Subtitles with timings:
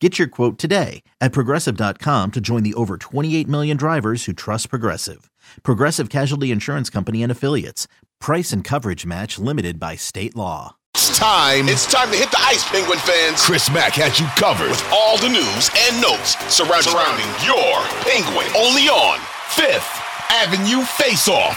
[0.00, 4.68] Get your quote today at progressive.com to join the over 28 million drivers who trust
[4.68, 5.30] Progressive.
[5.62, 7.88] Progressive Casualty Insurance Company and Affiliates.
[8.20, 10.76] Price and coverage match limited by state law.
[10.94, 11.68] It's time.
[11.68, 13.42] It's time to hit the ice, Penguin fans.
[13.42, 18.48] Chris Mack has you covered with all the news and notes surrounding, surrounding your Penguin.
[18.54, 19.88] Only on Fifth
[20.30, 21.56] Avenue Face Off.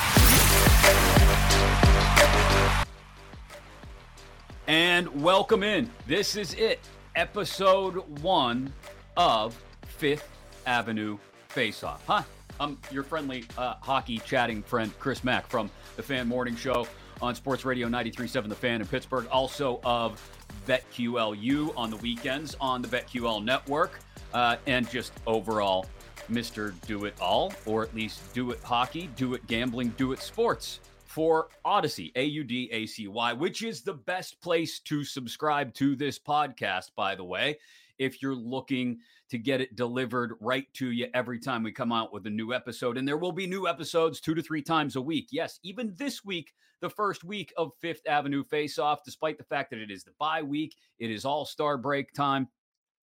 [4.67, 5.89] And welcome in.
[6.07, 6.79] This is it
[7.15, 8.71] episode one
[9.17, 10.29] of Fifth
[10.65, 11.17] Avenue
[11.49, 12.03] Face Off.
[12.05, 12.23] Huh?
[12.59, 16.87] I'm your friendly uh, hockey chatting friend, Chris Mack from the Fan Morning Show
[17.21, 20.21] on Sports Radio 93.7 The Fan in Pittsburgh, also of
[20.67, 23.99] BetQLU on the weekends on the BetQL network,
[24.33, 25.85] uh, and just overall
[26.29, 26.73] Mr.
[26.85, 30.79] Do It All, or at least Do It Hockey, Do It Gambling, Do It Sports
[31.09, 35.73] for Audacy, A U D A C Y, which is the best place to subscribe
[35.73, 37.57] to this podcast, by the way,
[37.97, 38.99] if you're looking
[39.31, 42.53] to get it delivered right to you every time we come out with a new
[42.53, 42.95] episode.
[42.95, 45.29] And there will be new episodes two to three times a week.
[45.31, 49.71] Yes, even this week, the first week of Fifth Avenue Face Off, despite the fact
[49.71, 52.47] that it is the bye week, it is all star break time.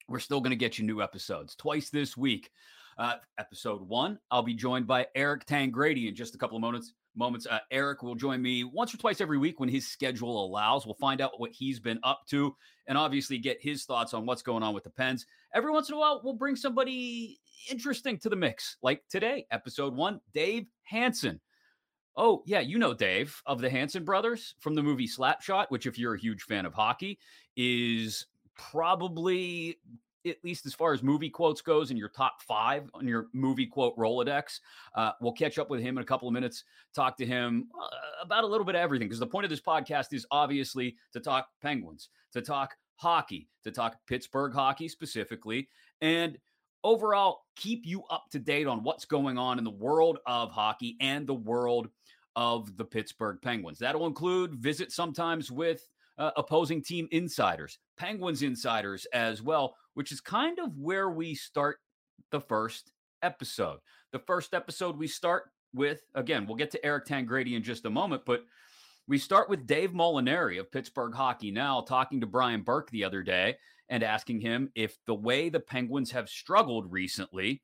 [0.08, 2.50] We're still going to get you new episodes twice this week.
[2.98, 6.94] Uh, episode one, I'll be joined by Eric Tangradi in just a couple of moments
[7.16, 7.46] moments.
[7.46, 10.84] Uh, Eric will join me once or twice every week when his schedule allows.
[10.84, 12.54] We'll find out what he's been up to
[12.86, 15.26] and obviously get his thoughts on what's going on with the Pens.
[15.54, 17.40] Every once in a while, we'll bring somebody
[17.70, 21.40] interesting to the mix, like today, episode one, Dave Hanson.
[22.16, 25.86] Oh, yeah, you know Dave of the Hanson brothers from the movie Slap Shot, which,
[25.86, 27.18] if you're a huge fan of hockey,
[27.56, 29.78] is probably
[30.26, 33.66] at least as far as movie quotes goes in your top five on your movie
[33.66, 34.60] quote Rolodex.
[34.94, 36.64] Uh, we'll catch up with him in a couple of minutes,
[36.94, 39.08] talk to him uh, about a little bit of everything.
[39.08, 43.70] Because the point of this podcast is obviously to talk Penguins, to talk hockey, to
[43.70, 45.68] talk Pittsburgh hockey specifically,
[46.00, 46.38] and
[46.84, 50.96] overall keep you up to date on what's going on in the world of hockey
[51.00, 51.88] and the world
[52.36, 53.78] of the Pittsburgh Penguins.
[53.78, 55.88] That'll include visit sometimes with
[56.18, 61.78] uh, opposing team insiders, Penguins insiders as well, which is kind of where we start
[62.30, 62.92] the first
[63.22, 63.78] episode.
[64.12, 67.90] The first episode we start with, again, we'll get to Eric Tangradi in just a
[67.90, 68.44] moment, but
[69.08, 73.22] we start with Dave Molinari of Pittsburgh Hockey Now talking to Brian Burke the other
[73.22, 73.56] day
[73.88, 77.62] and asking him if the way the Penguins have struggled recently,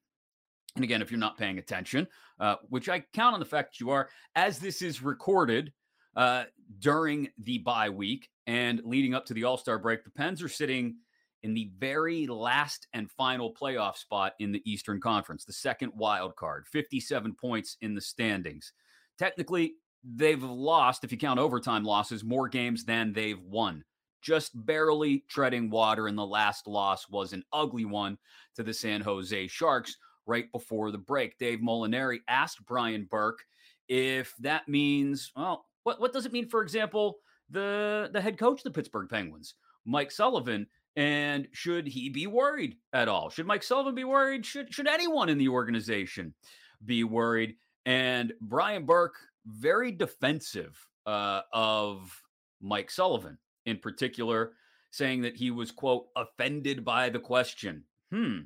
[0.75, 2.07] and again, if you're not paying attention,
[2.41, 5.71] uh, which I count on the fact you are, as this is recorded
[6.17, 6.45] uh,
[6.79, 10.49] during the bye week and leading up to the All Star break, the Pens are
[10.49, 10.97] sitting
[11.43, 16.37] in the very last and final playoff spot in the Eastern Conference, the second wild
[16.37, 18.73] card, 57 points in the standings.
[19.19, 23.85] Technically, they've lost, if you count overtime losses, more games than they've won.
[24.21, 28.19] Just barely treading water, and the last loss was an ugly one
[28.55, 29.97] to the San Jose Sharks
[30.27, 31.37] right before the break.
[31.39, 33.41] Dave Molinari asked Brian Burke
[33.89, 37.19] if that means, well, what, what does it mean, for example,
[37.51, 39.55] the, the head coach of the Pittsburgh Penguins,
[39.85, 40.67] Mike Sullivan,
[40.97, 43.31] and should he be worried at all?
[43.31, 44.45] Should Mike Sullivan be worried?
[44.45, 46.35] Should should anyone in the organization
[46.85, 47.57] be worried?
[47.87, 49.17] And Brian Burke,
[49.47, 52.23] very defensive uh, of
[52.61, 54.53] Mike Sullivan in particular,
[54.91, 57.85] saying that he was quote offended by the question.
[58.11, 58.41] Hmm.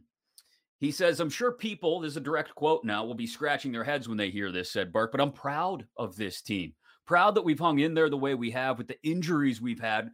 [0.79, 3.85] He says, I'm sure people, this is a direct quote now, will be scratching their
[3.85, 6.75] heads when they hear this, said Burke, but I'm proud of this team.
[7.07, 10.11] Proud that we've hung in there the way we have with the injuries we've had.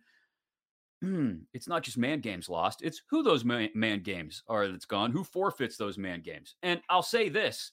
[1.03, 4.85] Mm, it's not just man games lost, it's who those man, man games are that's
[4.85, 6.55] gone, who forfeits those man games.
[6.63, 7.73] And I'll say this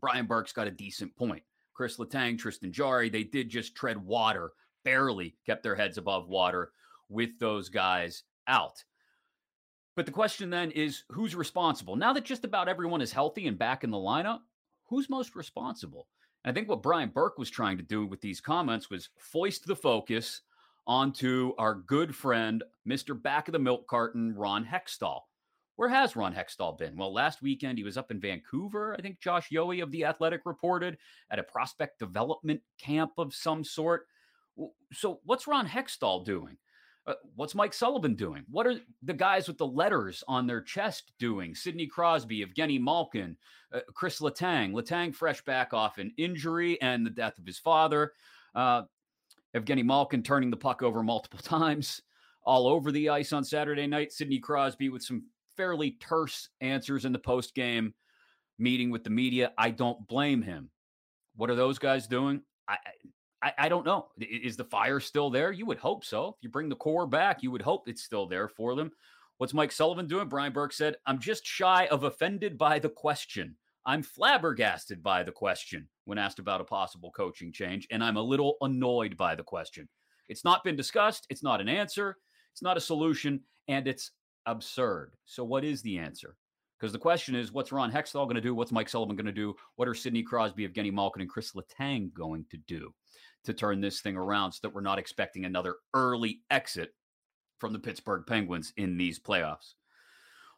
[0.00, 1.42] Brian Burke's got a decent point.
[1.74, 4.52] Chris Letang, Tristan Jarry, they did just tread water,
[4.84, 6.72] barely kept their heads above water
[7.08, 8.82] with those guys out.
[9.96, 11.96] But the question then is who's responsible?
[11.96, 14.40] Now that just about everyone is healthy and back in the lineup,
[14.88, 16.08] who's most responsible?
[16.44, 19.66] And I think what Brian Burke was trying to do with these comments was foist
[19.66, 20.42] the focus
[20.90, 23.20] onto our good friend, Mr.
[23.22, 25.20] Back of the Milk Carton, Ron Hextall.
[25.76, 26.96] Where has Ron Hextall been?
[26.96, 28.96] Well, last weekend he was up in Vancouver.
[28.98, 30.98] I think Josh Yohe of The Athletic reported
[31.30, 34.08] at a prospect development camp of some sort.
[34.92, 36.56] So, what's Ron Hextall doing?
[37.06, 38.42] Uh, what's Mike Sullivan doing?
[38.50, 41.54] What are the guys with the letters on their chest doing?
[41.54, 43.36] Sidney Crosby, Evgeny Malkin,
[43.72, 44.72] uh, Chris Letang.
[44.72, 48.12] Letang fresh back off an injury and the death of his father.
[48.56, 48.82] Uh,
[49.56, 52.02] Evgeny Malkin turning the puck over multiple times
[52.44, 54.12] all over the ice on Saturday night.
[54.12, 55.24] Sidney Crosby with some
[55.56, 57.94] fairly terse answers in the post game
[58.58, 59.52] meeting with the media.
[59.58, 60.70] I don't blame him.
[61.36, 62.42] What are those guys doing?
[62.68, 62.76] I,
[63.42, 64.08] I, I don't know.
[64.18, 65.52] Is the fire still there?
[65.52, 66.28] You would hope so.
[66.28, 68.90] If you bring the core back, you would hope it's still there for them.
[69.38, 70.28] What's Mike Sullivan doing?
[70.28, 73.56] Brian Burke said, I'm just shy of offended by the question.
[73.86, 78.22] I'm flabbergasted by the question when asked about a possible coaching change, and I'm a
[78.22, 79.88] little annoyed by the question.
[80.28, 81.24] It's not been discussed.
[81.30, 82.16] It's not an answer.
[82.52, 84.10] It's not a solution, and it's
[84.44, 85.12] absurd.
[85.24, 86.36] So, what is the answer?
[86.78, 88.56] Because the question is, what's Ron Hextall going to do?
[88.56, 89.54] What's Mike Sullivan going to do?
[89.76, 92.92] What are Sidney Crosby, Evgeny Malkin, and Chris Letang going to do
[93.44, 96.90] to turn this thing around so that we're not expecting another early exit
[97.58, 99.74] from the Pittsburgh Penguins in these playoffs?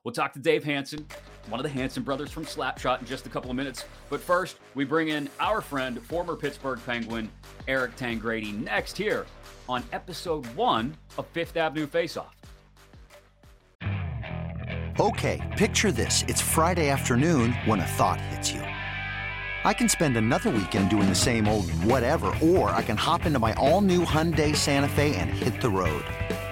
[0.04, 1.06] We'll talk to Dave Hanson,
[1.48, 3.84] one of the Hanson brothers from Slap Shot, in just a couple of minutes.
[4.10, 7.30] But first, we bring in our friend, former Pittsburgh Penguin,
[7.68, 9.26] Eric Tangradi, next here
[9.68, 12.32] on episode one of Fifth Avenue Faceoff.
[14.98, 16.24] Okay, picture this.
[16.26, 18.60] It's Friday afternoon when a thought hits you.
[19.64, 23.38] I can spend another weekend doing the same old whatever, or I can hop into
[23.38, 26.04] my all new Hyundai Santa Fe and hit the road.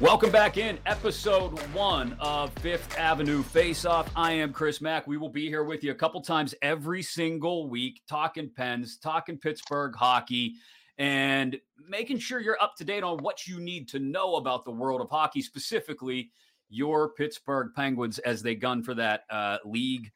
[0.00, 4.08] Welcome back in episode one of Fifth Avenue Face Off.
[4.14, 5.08] I am Chris Mack.
[5.08, 9.38] We will be here with you a couple times every single week, talking Pens, talking
[9.38, 10.54] Pittsburgh hockey
[10.98, 11.58] and
[11.88, 15.00] making sure you're up to date on what you need to know about the world
[15.00, 16.30] of hockey, specifically
[16.68, 20.12] your Pittsburgh Penguins as they gun for that uh, league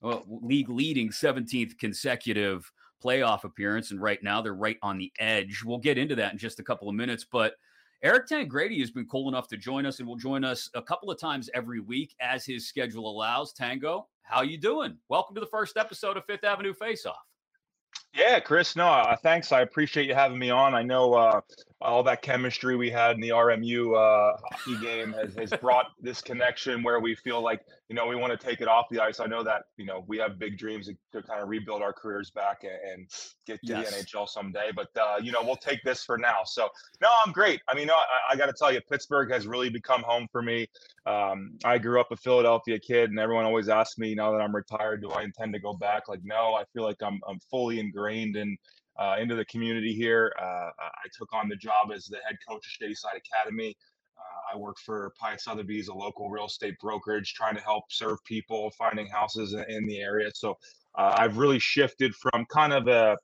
[0.00, 2.70] league leading 17th consecutive
[3.02, 3.90] playoff appearance.
[3.90, 5.64] And right now they're right on the edge.
[5.64, 7.54] We'll get into that in just a couple of minutes, but.
[8.04, 11.10] Eric Tangradi has been cool enough to join us and will join us a couple
[11.10, 13.54] of times every week as his schedule allows.
[13.54, 14.98] Tango, how you doing?
[15.08, 17.24] Welcome to the first episode of Fifth Avenue Face Off.
[18.12, 18.76] Yeah, Chris.
[18.76, 19.52] No, uh, thanks.
[19.52, 20.74] I appreciate you having me on.
[20.74, 21.40] I know uh,
[21.84, 26.20] all that chemistry we had in the RMU uh, hockey game has, has brought this
[26.20, 29.20] connection where we feel like you know we want to take it off the ice.
[29.20, 31.92] I know that you know we have big dreams to, to kind of rebuild our
[31.92, 33.10] careers back and, and
[33.46, 33.90] get to yes.
[33.90, 34.70] the NHL someday.
[34.74, 36.38] But uh, you know we'll take this for now.
[36.44, 36.68] So
[37.00, 37.60] no, I'm great.
[37.68, 40.42] I mean, no, I, I got to tell you, Pittsburgh has really become home for
[40.42, 40.66] me.
[41.06, 44.54] Um, I grew up a Philadelphia kid, and everyone always asks me now that I'm
[44.54, 46.08] retired, do I intend to go back?
[46.08, 48.56] Like, no, I feel like I'm I'm fully ingrained in
[48.98, 50.32] uh, into the community here.
[50.40, 53.76] Uh, I took on the job as the head coach of Shady Side Academy.
[54.16, 58.18] Uh, I work for Piatt Sotheby's, a local real estate brokerage, trying to help serve
[58.24, 60.30] people finding houses in, in the area.
[60.34, 60.56] So
[60.96, 63.16] uh, I've really shifted from kind of a,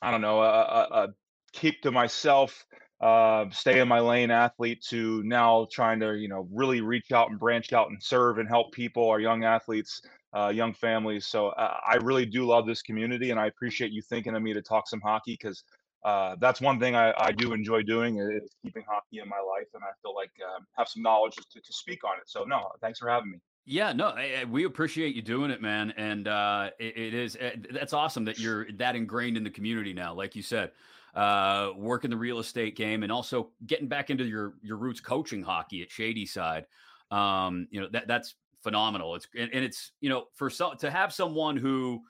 [0.00, 1.08] I don't know, a, a, a
[1.52, 2.64] keep to myself,
[3.00, 7.28] uh, stay in my lane athlete to now trying to, you know, really reach out
[7.30, 10.00] and branch out and serve and help people, our young athletes,
[10.34, 11.26] uh, young families.
[11.26, 14.52] So uh, I really do love this community, and I appreciate you thinking of me
[14.52, 15.64] to talk some hockey because
[16.04, 19.68] uh, that's one thing I, I, do enjoy doing is keeping hockey in my life,
[19.72, 22.24] and I feel like uh, have some knowledge to, to speak on it.
[22.26, 23.38] So no, thanks for having me.
[23.64, 25.94] Yeah, no, I, I, we appreciate you doing it, man.
[25.96, 29.50] And uh, it, it is it, eh, that's awesome that you're that ingrained in the
[29.50, 30.12] community now.
[30.12, 30.72] Like you said,
[31.14, 35.42] uh, working the real estate game and also getting back into your your roots coaching
[35.42, 36.66] hockey at Shadyside.
[37.10, 38.34] Um, you know that that's
[38.64, 39.14] phenomenal.
[39.14, 42.02] It's and, and it's you know for some to have someone who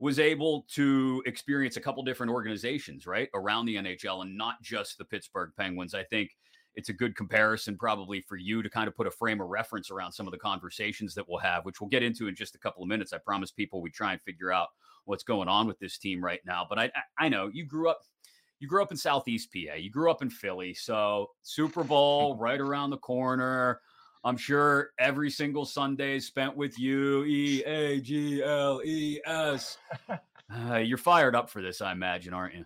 [0.00, 4.98] was able to experience a couple different organizations right around the NHL and not just
[4.98, 5.94] the Pittsburgh Penguins.
[5.94, 6.36] I think
[6.74, 9.90] it's a good comparison probably for you to kind of put a frame of reference
[9.90, 12.58] around some of the conversations that we'll have, which we'll get into in just a
[12.58, 13.12] couple of minutes.
[13.12, 14.68] I promise people we try and figure out
[15.04, 16.66] what's going on with this team right now.
[16.68, 18.00] But I I know you grew up
[18.60, 19.74] you grew up in Southeast PA.
[19.74, 20.74] You grew up in Philly.
[20.74, 23.80] So Super Bowl right around the corner.
[24.24, 27.24] I'm sure every single Sunday is spent with you.
[27.24, 29.78] E A G L E S.
[30.50, 32.64] Uh, you're fired up for this, I imagine, aren't you?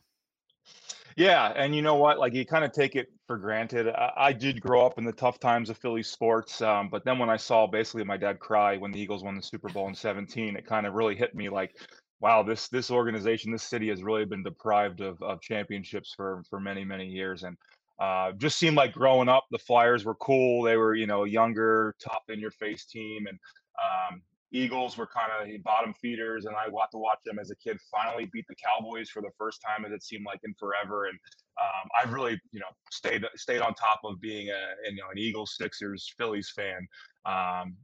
[1.17, 2.19] Yeah, and you know what?
[2.19, 3.89] Like you kind of take it for granted.
[3.89, 7.19] I, I did grow up in the tough times of Philly sports, um, but then
[7.19, 9.95] when I saw basically my dad cry when the Eagles won the Super Bowl in
[9.95, 11.77] '17, it kind of really hit me like,
[12.21, 16.61] wow, this this organization, this city has really been deprived of of championships for for
[16.61, 17.57] many many years, and
[18.03, 20.65] uh, just seemed like growing up, the Flyers were cool.
[20.65, 23.39] They were, you know, younger, tough in your face team, and
[23.81, 27.57] um, Eagles were kind of bottom feeders, and I got to watch them as a
[27.57, 31.05] kid finally beat the Cowboys for the first time, as it seemed like in forever.
[31.07, 31.17] And
[31.61, 35.19] um, I've really, you know, stayed stayed on top of being a you know an
[35.19, 36.89] Eagles, Sixers, Phillies fan.
[37.25, 37.77] Um,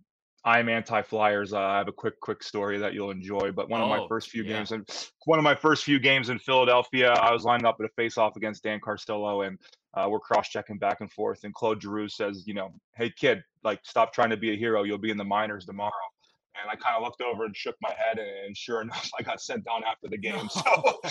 [0.44, 1.52] I'm anti-Flyers.
[1.52, 3.50] Uh, I have a quick, quick story that you'll enjoy.
[3.52, 4.54] But one oh, of my oh, first few yeah.
[4.56, 4.88] games, and
[5.26, 8.36] one of my first few games in Philadelphia, I was lined up at a face-off
[8.36, 9.58] against Dan Carcillo, and
[9.98, 11.44] uh, we're cross-checking back and forth.
[11.44, 14.84] And Claude Giroux says, "You know, hey kid, like stop trying to be a hero.
[14.84, 15.92] You'll be in the minors tomorrow."
[16.60, 19.40] And I kind of looked over and shook my head, and, sure enough, I got
[19.40, 20.48] sent down after the game.
[20.48, 20.60] So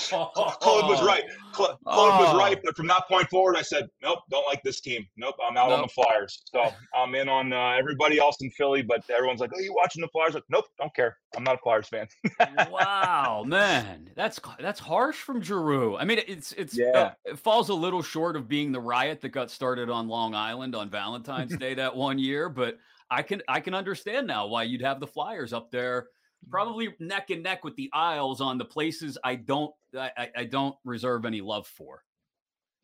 [0.62, 1.24] Claude was right.
[1.54, 4.82] Claude, Claude was right, but from that point forward, I said, "Nope, don't like this
[4.82, 5.08] team.
[5.18, 5.80] Nope, I'm out nope.
[5.80, 9.52] on the Flyers." So I'm in on uh, everybody else in Philly, but everyone's like,
[9.56, 11.18] "Oh, you watching the Flyers?" Like, nope, don't care.
[11.36, 12.08] I'm not a Flyers fan.
[12.72, 15.98] wow, man, that's that's harsh from Giroux.
[15.98, 17.00] I mean, it's it's uh, yeah.
[17.00, 20.34] Uh, it falls a little short of being the riot that got started on Long
[20.36, 22.78] Island on Valentine's Day that one year, but
[23.10, 26.52] I can I can understand now why you'd have the Flyers up there, mm-hmm.
[26.52, 30.76] probably neck and neck with the Isles on the places I don't I, I don't
[30.84, 32.04] reserve any love for.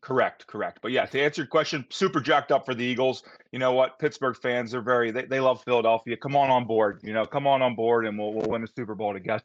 [0.00, 0.80] Correct, correct.
[0.82, 3.22] But yeah, to answer your question, super jacked up for the Eagles.
[3.52, 3.98] You know what?
[3.98, 6.16] Pittsburgh fans are very they, they love Philadelphia.
[6.16, 7.00] Come on on board.
[7.02, 9.42] You know, come on on board and we'll we'll win a Super Bowl together.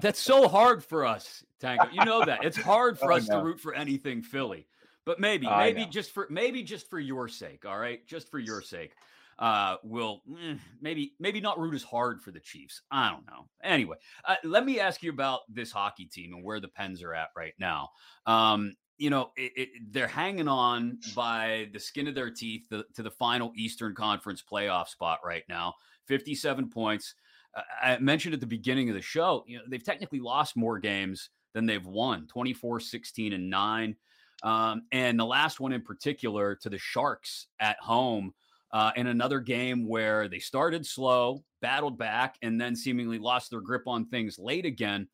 [0.00, 1.86] That's so hard for us, Tango.
[1.92, 2.44] You know that.
[2.44, 4.66] It's hard for us to root for anything Philly.
[5.06, 8.06] But maybe, maybe just for maybe just for your sake, all right?
[8.06, 8.92] Just for your sake
[9.40, 12.82] uh, will eh, maybe maybe not root as hard for the Chiefs.
[12.90, 13.48] I don't know.
[13.64, 17.14] Anyway, uh, let me ask you about this hockey team and where the Pens are
[17.14, 17.88] at right now.
[18.26, 22.84] Um, you know, it, it, they're hanging on by the skin of their teeth the,
[22.94, 25.72] to the final Eastern Conference playoff spot right now.
[26.06, 27.14] 57 points.
[27.54, 30.78] Uh, I mentioned at the beginning of the show, you know, they've technically lost more
[30.78, 33.96] games than they've won 24, 16, and 9.
[34.42, 38.34] Um, and the last one in particular to the Sharks at home
[38.72, 43.60] uh, in another game where they started slow, battled back, and then seemingly lost their
[43.60, 45.08] grip on things late again.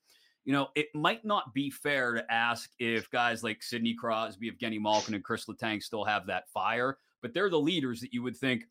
[0.44, 4.80] You know, it might not be fair to ask if guys like Sidney Crosby, Evgeny
[4.80, 8.36] Malkin, and Chris Letang still have that fire, but they're the leaders that you would
[8.36, 8.64] think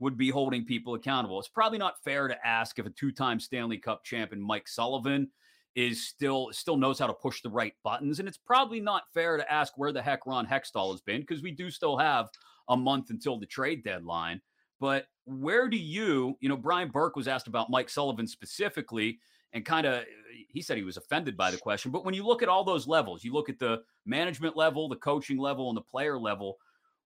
[0.00, 1.38] would be holding people accountable.
[1.38, 5.30] It's probably not fair to ask if a two-time Stanley Cup champion Mike Sullivan
[5.74, 9.36] is still still knows how to push the right buttons, and it's probably not fair
[9.36, 12.28] to ask where the heck Ron Hextall has been because we do still have
[12.68, 14.40] a month until the trade deadline.
[14.80, 19.18] But where do you, you know, Brian Burke was asked about Mike Sullivan specifically
[19.54, 20.04] and kind of
[20.48, 21.90] he said he was offended by the question.
[21.90, 24.96] But when you look at all those levels, you look at the management level, the
[24.96, 26.58] coaching level, and the player level,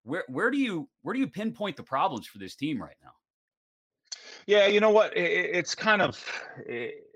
[0.02, 3.12] where where do you where do you pinpoint the problems for this team right now?
[4.46, 5.14] Yeah, you know what?
[5.16, 6.24] It, it's kind of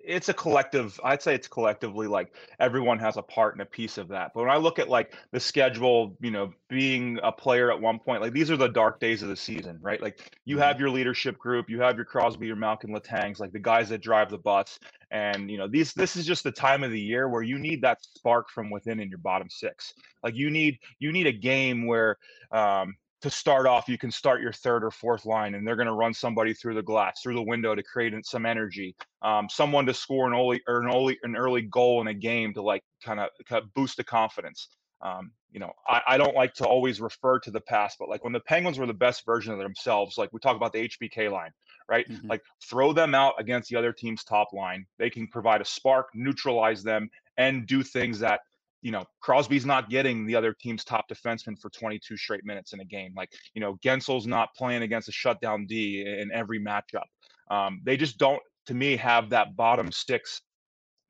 [0.05, 0.99] it's a collective.
[1.05, 4.33] I'd say it's collectively like everyone has a part and a piece of that.
[4.35, 7.99] But when I look at like the schedule, you know, being a player at one
[7.99, 10.01] point, like these are the dark days of the season, right?
[10.01, 10.83] Like you have mm-hmm.
[10.83, 14.31] your leadership group, you have your Crosby, your Malkin Letangs like the guys that drive
[14.31, 14.79] the bus,
[15.11, 15.93] and you know these.
[15.93, 19.01] This is just the time of the year where you need that spark from within
[19.01, 19.95] in your bottom six.
[20.23, 22.17] Like you need you need a game where
[22.51, 25.87] um, to start off, you can start your third or fourth line, and they're going
[25.87, 28.95] to run somebody through the glass, through the window to create some energy.
[29.23, 32.53] Um, someone to score an early or an early an early goal in a game
[32.55, 34.69] to like kind of boost the confidence.
[35.01, 38.23] Um, you know, I, I, don't like to always refer to the past, but like
[38.23, 41.29] when the Penguins were the best version of themselves, like we talk about the HBK
[41.29, 41.51] line,
[41.89, 42.09] right?
[42.09, 42.29] Mm-hmm.
[42.29, 44.87] Like throw them out against the other team's top line.
[44.99, 48.43] They can provide a spark, neutralize them, and do things that
[48.83, 52.81] you know, Crosby's not getting the other team's top defenseman for 22 straight minutes in
[52.81, 53.15] a game.
[53.17, 57.05] Like, you know, Guentzel's not playing against a shutdown D in every matchup.
[57.51, 60.43] Um, they just don't, to me, have that bottom six,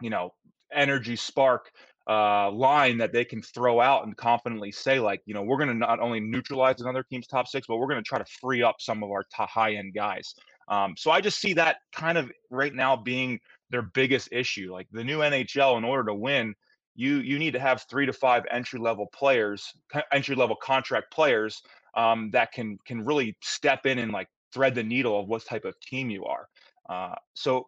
[0.00, 0.34] you know,
[0.72, 1.70] energy spark
[2.08, 5.68] uh, line that they can throw out and confidently say, like, you know, we're going
[5.68, 8.62] to not only neutralize another team's top six, but we're going to try to free
[8.62, 10.34] up some of our high end guys.
[10.68, 14.72] Um, so I just see that kind of right now being their biggest issue.
[14.72, 16.54] Like the new NHL, in order to win,
[16.94, 19.72] you you need to have three to five entry level players,
[20.12, 21.62] entry level contract players
[21.94, 25.64] um, that can can really step in and like thread the needle of what type
[25.64, 26.48] of team you are.
[26.88, 27.66] Uh, so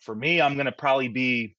[0.00, 1.56] for me, I'm going to probably be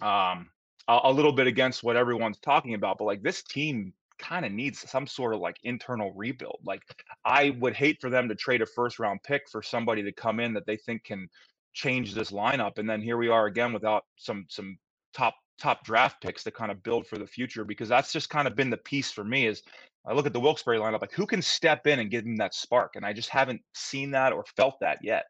[0.00, 0.48] um,
[0.88, 4.52] a, a little bit against what everyone's talking about, but like this team kind of
[4.52, 6.60] needs some sort of like internal rebuild.
[6.64, 6.82] Like
[7.24, 10.38] I would hate for them to trade a first round pick for somebody to come
[10.38, 11.28] in that they think can
[11.74, 14.76] change this lineup and then here we are again without some some
[15.14, 18.48] top top draft picks to kind of build for the future because that's just kind
[18.48, 19.62] of been the piece for me is
[20.04, 22.54] I look at the Wilkes-Barre lineup like who can step in and give them that
[22.54, 25.24] spark and I just haven't seen that or felt that yet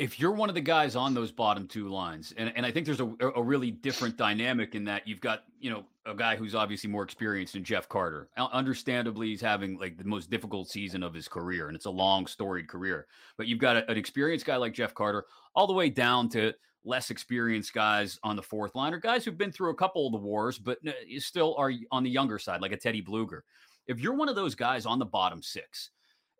[0.00, 2.86] if you're one of the guys on those bottom two lines, and, and I think
[2.86, 6.54] there's a, a really different dynamic in that you've got, you know, a guy who's
[6.54, 8.30] obviously more experienced than Jeff Carter.
[8.38, 12.26] Understandably, he's having like the most difficult season of his career, and it's a long,
[12.26, 13.06] storied career.
[13.36, 16.54] But you've got a, an experienced guy like Jeff Carter, all the way down to
[16.84, 20.12] less experienced guys on the fourth line, or guys who've been through a couple of
[20.12, 20.78] the wars, but
[21.18, 23.40] still are on the younger side, like a Teddy Bluger.
[23.86, 25.90] If you're one of those guys on the bottom six,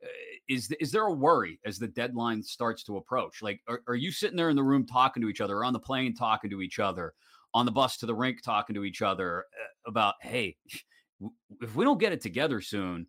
[0.03, 0.09] uh,
[0.49, 3.43] is is there a worry as the deadline starts to approach?
[3.43, 5.79] Like, are, are you sitting there in the room talking to each other, on the
[5.79, 7.13] plane talking to each other,
[7.55, 10.57] on the bus to the rink talking to each other uh, about, hey,
[11.61, 13.07] if we don't get it together soon,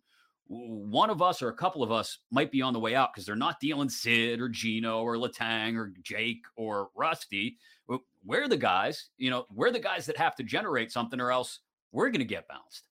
[0.52, 3.24] one of us or a couple of us might be on the way out because
[3.24, 7.56] they're not dealing Sid or Gino or Letang or Jake or Rusty.
[8.24, 11.60] We're the guys, you know, we're the guys that have to generate something or else
[11.90, 12.86] we're going to get bounced.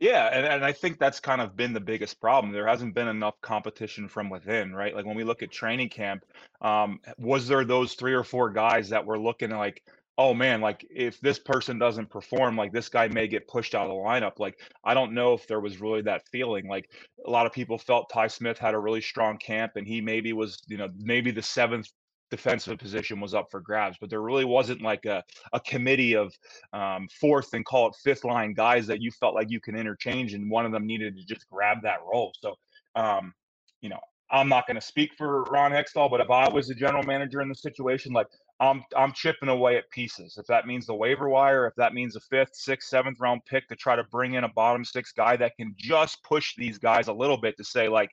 [0.00, 2.52] Yeah, and, and I think that's kind of been the biggest problem.
[2.52, 4.94] There hasn't been enough competition from within, right?
[4.94, 6.24] Like when we look at training camp,
[6.60, 9.82] um, was there those three or four guys that were looking like,
[10.18, 13.88] oh man, like if this person doesn't perform, like this guy may get pushed out
[13.88, 14.40] of the lineup.
[14.40, 16.68] Like I don't know if there was really that feeling.
[16.68, 16.90] Like
[17.24, 20.32] a lot of people felt Ty Smith had a really strong camp and he maybe
[20.32, 21.88] was, you know, maybe the seventh
[22.30, 26.34] defensive position was up for grabs, but there really wasn't like a, a committee of
[26.72, 30.34] um, fourth and call it fifth line guys that you felt like you can interchange,
[30.34, 32.32] and one of them needed to just grab that role.
[32.40, 32.54] So,
[32.96, 33.32] um,
[33.80, 34.00] you know,
[34.30, 37.40] I'm not going to speak for Ron Hextall, but if I was the general manager
[37.40, 38.26] in the situation, like
[38.60, 40.36] I'm I'm chipping away at pieces.
[40.36, 43.68] If that means the waiver wire, if that means a fifth, sixth, seventh round pick
[43.68, 47.08] to try to bring in a bottom six guy that can just push these guys
[47.08, 48.10] a little bit to say like,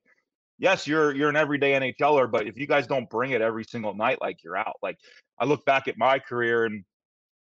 [0.59, 3.95] yes, you're you're an everyday NHLer, but if you guys don't bring it every single
[3.95, 4.75] night, like you're out.
[4.83, 4.97] Like
[5.39, 6.83] I look back at my career and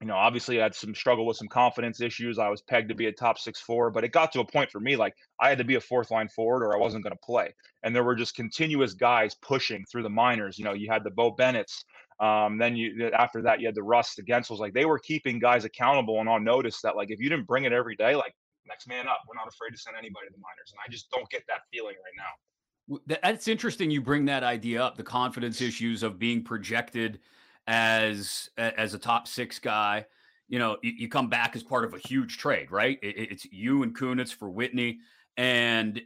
[0.01, 2.37] you know, obviously I had some struggle with some confidence issues.
[2.37, 4.71] I was pegged to be a top six four, but it got to a point
[4.71, 7.15] for me like I had to be a fourth line forward or I wasn't going
[7.15, 7.55] to play.
[7.85, 10.59] And there were just continuous guys pushing through the minors.
[10.59, 11.85] You know, you had the Beau Bennett's.
[12.23, 14.61] Um, then you after that you had the Russ, the Guentzels.
[14.61, 17.65] Like they were keeping guys accountable and on notice that like if you didn't bring
[17.65, 18.33] it every day, like
[18.67, 19.21] next man up.
[19.29, 20.73] We're not afraid to send anybody to the minors.
[20.73, 23.19] And I just don't get that feeling right now.
[23.23, 23.91] That's interesting.
[23.91, 27.21] You bring that idea up, the confidence issues of being projected
[27.67, 30.05] as as a top six guy.
[30.49, 32.99] You know, you, you come back as part of a huge trade, right?
[33.03, 34.99] It, it's you and Kunitz for Whitney,
[35.37, 36.01] and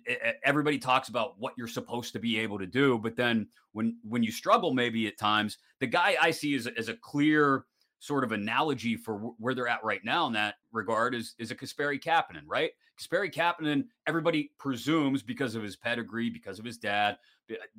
[0.44, 2.98] everybody talks about what you're supposed to be able to do.
[2.98, 6.88] But then when when you struggle, maybe at times, the guy I see as, as
[6.88, 7.64] a clear
[7.98, 11.56] sort of analogy for where they're at right now in that regard is is a
[11.56, 12.70] Kasperi Kapanen, right?
[13.00, 17.18] Kasperi Kapanen, everybody presumes because of his pedigree, because of his dad,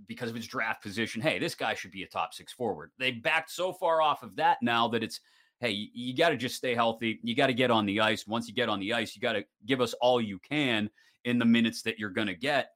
[0.05, 2.91] because of his draft position, hey, this guy should be a top six forward.
[2.99, 5.21] They backed so far off of that now that it's
[5.59, 7.19] hey, you, you got to just stay healthy.
[7.23, 8.27] You got to get on the ice.
[8.27, 10.89] Once you get on the ice, you got to give us all you can
[11.27, 12.69] in the minutes that you're going to get.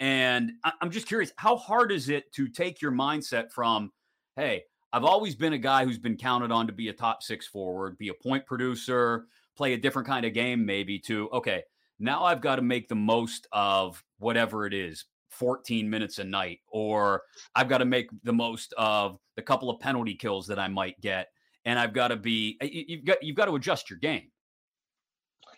[0.00, 3.90] And I'm just curious, how hard is it to take your mindset from,
[4.36, 7.48] hey, I've always been a guy who's been counted on to be a top six
[7.48, 11.64] forward, be a point producer, play a different kind of game, maybe to, okay,
[11.98, 16.60] now I've got to make the most of whatever it is 14 minutes a night,
[16.68, 17.22] or
[17.56, 21.00] I've got to make the most of the couple of penalty kills that I might
[21.00, 21.28] get.
[21.64, 24.30] And I've got to be, eh, you've got, you've got to adjust your game.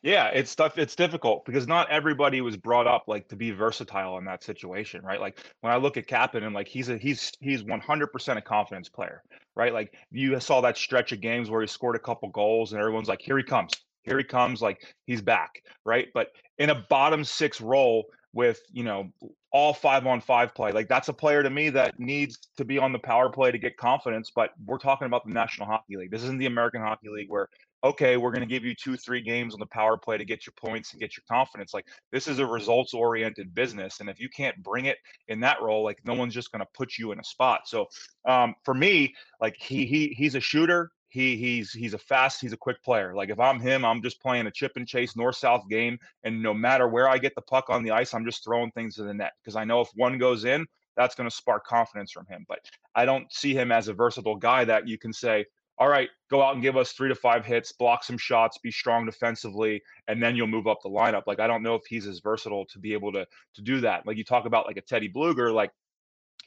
[0.02, 0.78] Yeah, it's tough.
[0.78, 5.02] It's difficult because not everybody was brought up like to be versatile in that situation,
[5.04, 5.20] right?
[5.20, 8.88] Like when I look at Kapanen and like he's a he's he's 100% a confidence
[8.88, 9.22] player,
[9.56, 9.74] right?
[9.74, 13.08] Like you saw that stretch of games where he scored a couple goals and everyone's
[13.08, 16.08] like, here he comes, here he comes, like he's back, right?
[16.14, 19.10] But in a bottom six role, with you know
[19.52, 20.72] all five on five play.
[20.72, 23.58] Like that's a player to me that needs to be on the power play to
[23.58, 24.30] get confidence.
[24.34, 26.10] But we're talking about the National Hockey League.
[26.10, 27.48] This isn't the American Hockey League where
[27.82, 30.46] okay, we're going to give you two, three games on the power play to get
[30.46, 31.72] your points and get your confidence.
[31.72, 34.00] Like this is a results oriented business.
[34.00, 36.68] And if you can't bring it in that role, like no one's just going to
[36.74, 37.62] put you in a spot.
[37.66, 37.86] So
[38.28, 40.90] um, for me, like he, he, he's a shooter.
[41.10, 43.14] He he's he's a fast, he's a quick player.
[43.14, 46.42] Like if I'm him, I'm just playing a chip and chase north south game, and
[46.42, 49.02] no matter where I get the puck on the ice, I'm just throwing things to
[49.02, 52.26] the net because I know if one goes in, that's going to spark confidence from
[52.26, 52.46] him.
[52.48, 52.60] But
[52.94, 55.46] I don't see him as a versatile guy that you can say,
[55.78, 58.70] all right, go out and give us three to five hits, block some shots, be
[58.70, 61.22] strong defensively, and then you'll move up the lineup.
[61.26, 64.06] Like I don't know if he's as versatile to be able to to do that.
[64.06, 65.70] Like you talk about like a Teddy Bluger, like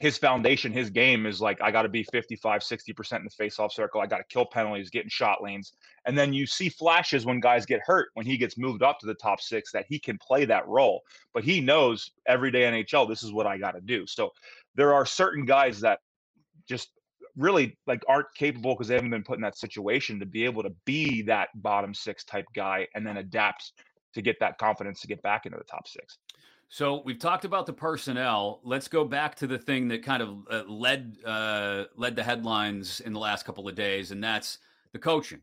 [0.00, 3.72] his foundation, his game is like I got to be 55, 60% in the face-off
[3.72, 4.00] circle.
[4.00, 5.72] I got to kill penalties, getting shot lanes.
[6.04, 9.06] And then you see flashes when guys get hurt, when he gets moved up to
[9.06, 11.02] the top 6 that he can play that role.
[11.32, 14.04] But he knows everyday NHL this is what I got to do.
[14.06, 14.32] So
[14.74, 16.00] there are certain guys that
[16.68, 16.90] just
[17.36, 20.62] really like aren't capable because they haven't been put in that situation to be able
[20.62, 23.72] to be that bottom six type guy and then adapt
[24.14, 26.18] to get that confidence to get back into the top six.
[26.74, 28.58] So we've talked about the personnel.
[28.64, 32.98] Let's go back to the thing that kind of uh, led uh, led the headlines
[32.98, 34.58] in the last couple of days, and that's
[34.92, 35.40] the coaching.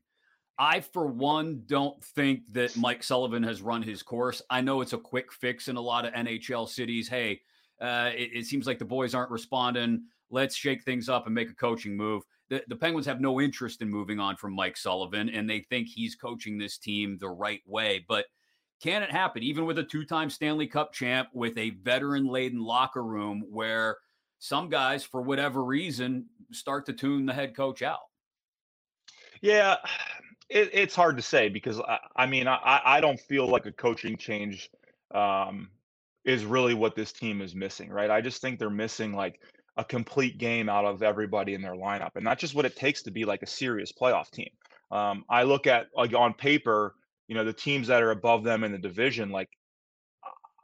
[0.60, 4.42] I, for one, don't think that Mike Sullivan has run his course.
[4.50, 7.08] I know it's a quick fix in a lot of NHL cities.
[7.08, 7.40] Hey,
[7.80, 11.50] uh, it, it, seems like the boys aren't responding let's shake things up and make
[11.50, 12.24] a coaching move.
[12.50, 15.88] The, the Penguins have no interest in moving on from Mike Sullivan, and they think
[15.88, 18.04] he's coaching this team the right way.
[18.08, 18.26] But
[18.82, 22.64] can it happen, even with a two time Stanley Cup champ, with a veteran laden
[22.64, 23.98] locker room where
[24.40, 28.00] some guys, for whatever reason, start to tune the head coach out?
[29.42, 29.78] Yeah,
[30.50, 33.72] it, it's hard to say because I, I mean, I, I don't feel like a
[33.72, 34.70] coaching change
[35.14, 35.70] um,
[36.26, 38.10] is really what this team is missing, right?
[38.10, 39.40] I just think they're missing like
[39.78, 43.04] a complete game out of everybody in their lineup, and that's just what it takes
[43.04, 44.50] to be like a serious playoff team.
[44.92, 46.96] Um, I look at like on paper,
[47.32, 49.48] you know, the teams that are above them in the division, like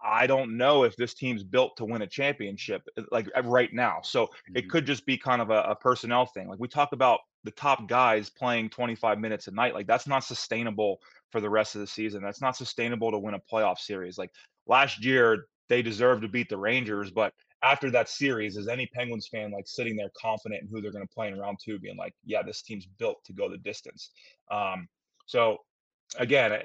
[0.04, 4.00] I don't know if this team's built to win a championship uh, like right now.
[4.04, 4.58] So mm-hmm.
[4.58, 6.50] it could just be kind of a, a, personnel thing.
[6.50, 9.76] Like we talk about the top guys playing 25 minutes a night.
[9.76, 11.00] Like that's not sustainable
[11.32, 12.22] for the rest of the season.
[12.22, 14.18] That's not sustainable to win a playoff series.
[14.18, 14.32] Like
[14.68, 17.32] last year, they deserved to beat the Rangers, but
[17.64, 21.08] after that series, is any Penguins fan like sitting there confident in who they're going
[21.08, 24.10] to play in round two, being like, yeah, this team's built to go the distance.
[24.52, 24.90] Um,
[25.28, 25.60] so
[26.18, 26.60] again,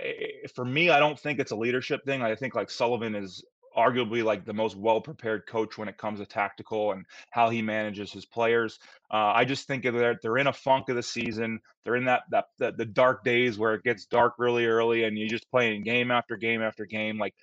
[0.55, 2.23] for me, I don't think it's a leadership thing.
[2.23, 3.45] I think like Sullivan is
[3.77, 7.63] arguably like the most well prepared coach when it comes to tactical and how he
[7.63, 8.79] manages his players.
[9.11, 11.61] Uh, I just think they're they're in a funk of the season.
[11.85, 15.19] They're in that that the, the dark days where it gets dark really early, and
[15.19, 17.19] you're just playing game after game after game.
[17.19, 17.35] Like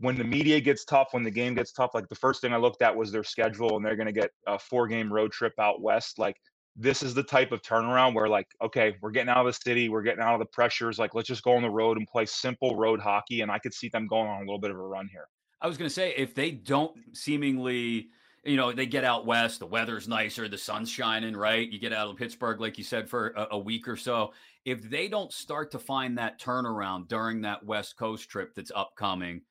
[0.00, 2.56] when the media gets tough, when the game gets tough, like the first thing I
[2.56, 5.52] looked at was their schedule, and they're going to get a four game road trip
[5.58, 6.18] out west.
[6.18, 6.36] Like,
[6.76, 9.88] this is the type of turnaround where, like, okay, we're getting out of the city,
[9.88, 10.98] we're getting out of the pressures.
[10.98, 13.40] Like, let's just go on the road and play simple road hockey.
[13.40, 15.26] And I could see them going on a little bit of a run here.
[15.60, 18.08] I was going to say, if they don't seemingly,
[18.44, 21.70] you know, they get out west, the weather's nicer, the sun's shining, right?
[21.70, 24.32] You get out of Pittsburgh, like you said, for a, a week or so.
[24.64, 29.42] If they don't start to find that turnaround during that West Coast trip that's upcoming,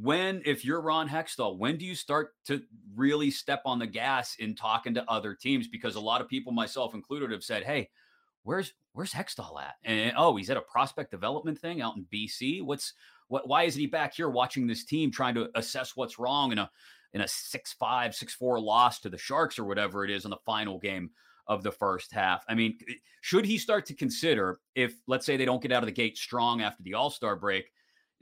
[0.00, 2.62] when if you're Ron Hextall, when do you start to
[2.94, 5.68] really step on the gas in talking to other teams?
[5.68, 7.90] Because a lot of people, myself included, have said, "Hey,
[8.42, 12.62] where's where's Hextall at?" And oh, he's at a prospect development thing out in BC.
[12.62, 12.94] What's
[13.28, 13.46] what?
[13.46, 16.70] Why isn't he back here watching this team, trying to assess what's wrong in a
[17.12, 20.30] in a six five six four loss to the Sharks or whatever it is in
[20.30, 21.10] the final game
[21.48, 22.44] of the first half?
[22.48, 22.78] I mean,
[23.20, 26.16] should he start to consider if let's say they don't get out of the gate
[26.16, 27.70] strong after the All Star break?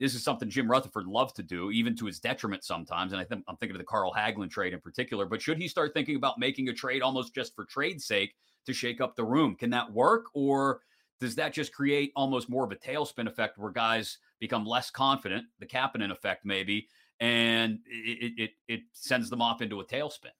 [0.01, 3.13] This is something Jim Rutherford loved to do, even to his detriment sometimes.
[3.13, 5.27] And I think I'm thinking of the Carl Hagelin trade in particular.
[5.27, 8.35] But should he start thinking about making a trade almost just for trade's sake
[8.67, 9.55] to shake up the room?
[9.55, 10.25] Can that work?
[10.33, 10.81] Or
[11.21, 15.45] does that just create almost more of a tailspin effect where guys become less confident,
[15.59, 16.89] the Kapanen effect maybe,
[17.21, 20.33] and it, it, it sends them off into a tailspin?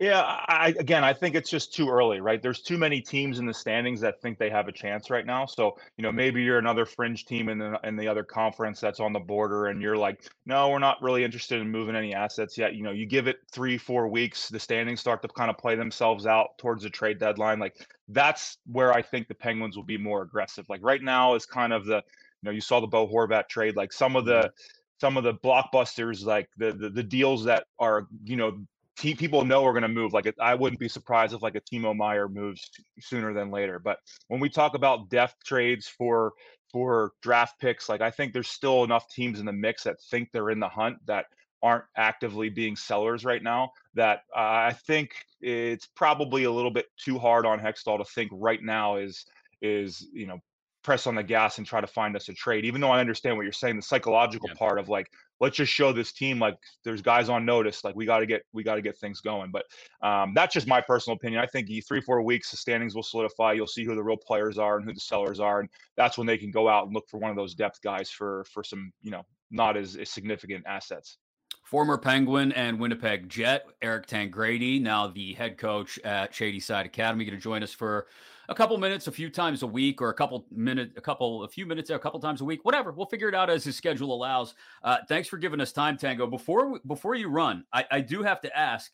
[0.00, 2.40] Yeah, I again, I think it's just too early, right?
[2.40, 5.44] There's too many teams in the standings that think they have a chance right now.
[5.44, 8.98] So, you know, maybe you're another fringe team in the in the other conference that's
[8.98, 12.56] on the border, and you're like, no, we're not really interested in moving any assets
[12.56, 12.74] yet.
[12.74, 15.76] You know, you give it three, four weeks, the standings start to kind of play
[15.76, 17.58] themselves out towards the trade deadline.
[17.58, 17.76] Like
[18.08, 20.64] that's where I think the Penguins will be more aggressive.
[20.70, 22.02] Like right now is kind of the, you
[22.44, 24.50] know, you saw the Bo Horvat trade, like some of the
[24.98, 28.58] some of the blockbusters, like the, the the deals that are, you know,
[29.00, 30.12] people know are going to move.
[30.12, 33.78] Like I wouldn't be surprised if like a Timo Meier moves sooner than later.
[33.78, 36.32] But when we talk about depth trades for
[36.70, 37.88] for draft picks.
[37.88, 40.68] Like I think there's still enough teams in the mix that think they're in the
[40.68, 41.26] hunt that
[41.62, 43.72] aren't actively being sellers right now.
[43.94, 45.10] That uh, I think
[45.40, 49.26] it's probably a little bit too hard on Hextall to think right now is
[49.60, 50.40] is you know
[50.82, 52.64] press on the gas and try to find us a trade.
[52.64, 54.54] Even though I understand what you're saying, the psychological yeah.
[54.54, 55.10] part of like,
[55.40, 57.82] let's just show this team like there's guys on notice.
[57.82, 59.50] Like we got to get we got to get things going.
[59.50, 59.64] But
[60.06, 61.40] um, that's just my personal opinion.
[61.40, 63.54] I think three four weeks the standings will solidify.
[63.54, 66.26] You'll see who the real players are and who the sellers are, and that's when
[66.26, 68.92] they can go out and look for one of those depth guys for for some
[69.00, 71.18] you know not as, as significant assets.
[71.64, 77.24] Former Penguin and Winnipeg Jet, Eric Tangradi, now the head coach at Shady Side Academy,
[77.24, 78.08] going to join us for
[78.50, 81.48] a couple minutes, a few times a week, or a couple minutes, a couple, a
[81.48, 82.90] few minutes, a couple times a week, whatever.
[82.90, 84.54] We'll figure it out as his schedule allows.
[84.82, 86.26] Uh, thanks for giving us time, Tango.
[86.26, 88.90] Before before you run, I, I do have to ask.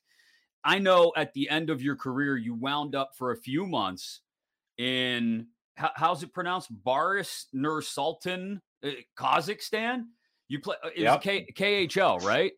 [0.62, 4.20] I know at the end of your career, you wound up for a few months
[4.76, 6.68] in how, how's it pronounced?
[6.84, 10.04] Barys Nur Sultan, uh, Kazakhstan.
[10.48, 11.22] You play uh, yep.
[11.22, 12.52] K, KHL, right?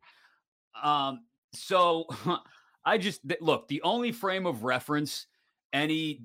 [0.82, 1.20] Um,
[1.54, 2.06] so
[2.84, 5.26] I just look the only frame of reference
[5.72, 6.22] any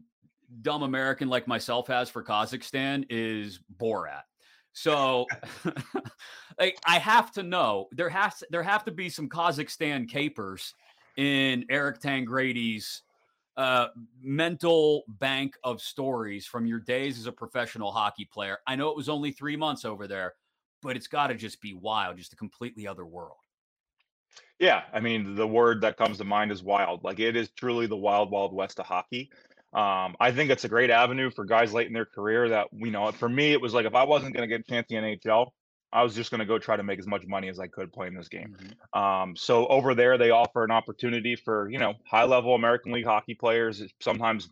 [0.61, 4.21] dumb American like myself has for Kazakhstan is Borat.
[4.73, 5.27] So
[6.59, 10.73] like, I have to know there has there have to be some Kazakhstan capers
[11.17, 13.03] in Eric Tangradi's
[13.55, 13.87] uh,
[14.21, 18.57] mental bank of stories from your days as a professional hockey player.
[18.65, 20.33] I know it was only three months over there,
[20.81, 23.37] but it's got to just be wild, just a completely other world.
[24.59, 27.03] Yeah, I mean, the word that comes to mind is wild.
[27.03, 29.29] Like it is truly the wild, wild west of hockey.
[29.73, 32.91] Um, I think it's a great avenue for guys late in their career that, you
[32.91, 35.03] know, for me, it was like if I wasn't going to get a chance in
[35.03, 35.47] the NHL,
[35.91, 37.91] I was just going to go try to make as much money as I could
[37.91, 38.55] playing this game.
[38.59, 38.99] Mm-hmm.
[38.99, 43.05] Um, so over there, they offer an opportunity for, you know, high level American League
[43.05, 44.49] hockey players, sometimes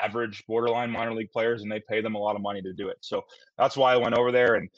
[0.00, 2.88] average borderline minor league players, and they pay them a lot of money to do
[2.88, 2.98] it.
[3.00, 3.24] So
[3.56, 4.54] that's why I went over there.
[4.54, 4.68] And,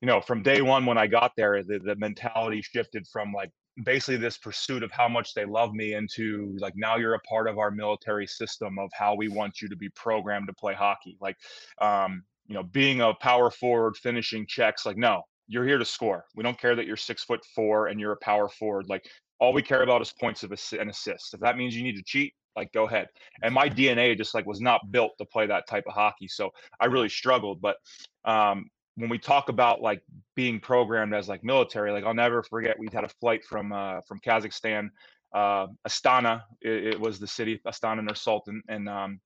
[0.00, 3.50] you know, from day one when I got there, the, the mentality shifted from like
[3.84, 7.48] basically this pursuit of how much they love me into like now you're a part
[7.48, 11.16] of our military system of how we want you to be programmed to play hockey.
[11.20, 11.36] Like
[11.80, 16.26] um you know being a power forward finishing checks like no you're here to score.
[16.36, 18.86] We don't care that you're six foot four and you're a power forward.
[18.88, 19.04] Like
[19.40, 22.04] all we care about is points of an assist if that means you need to
[22.04, 23.06] cheat like go ahead.
[23.42, 26.28] And my dna just like was not built to play that type of hockey.
[26.28, 27.76] So i really struggled but
[28.24, 28.66] um
[29.00, 30.02] when we talk about like
[30.34, 34.00] being programmed as like military, like I'll never forget we had a flight from uh,
[34.02, 34.90] from Kazakhstan,
[35.34, 36.42] uh, Astana.
[36.60, 39.20] It, it, was the city Astana Nur Sultan, and um,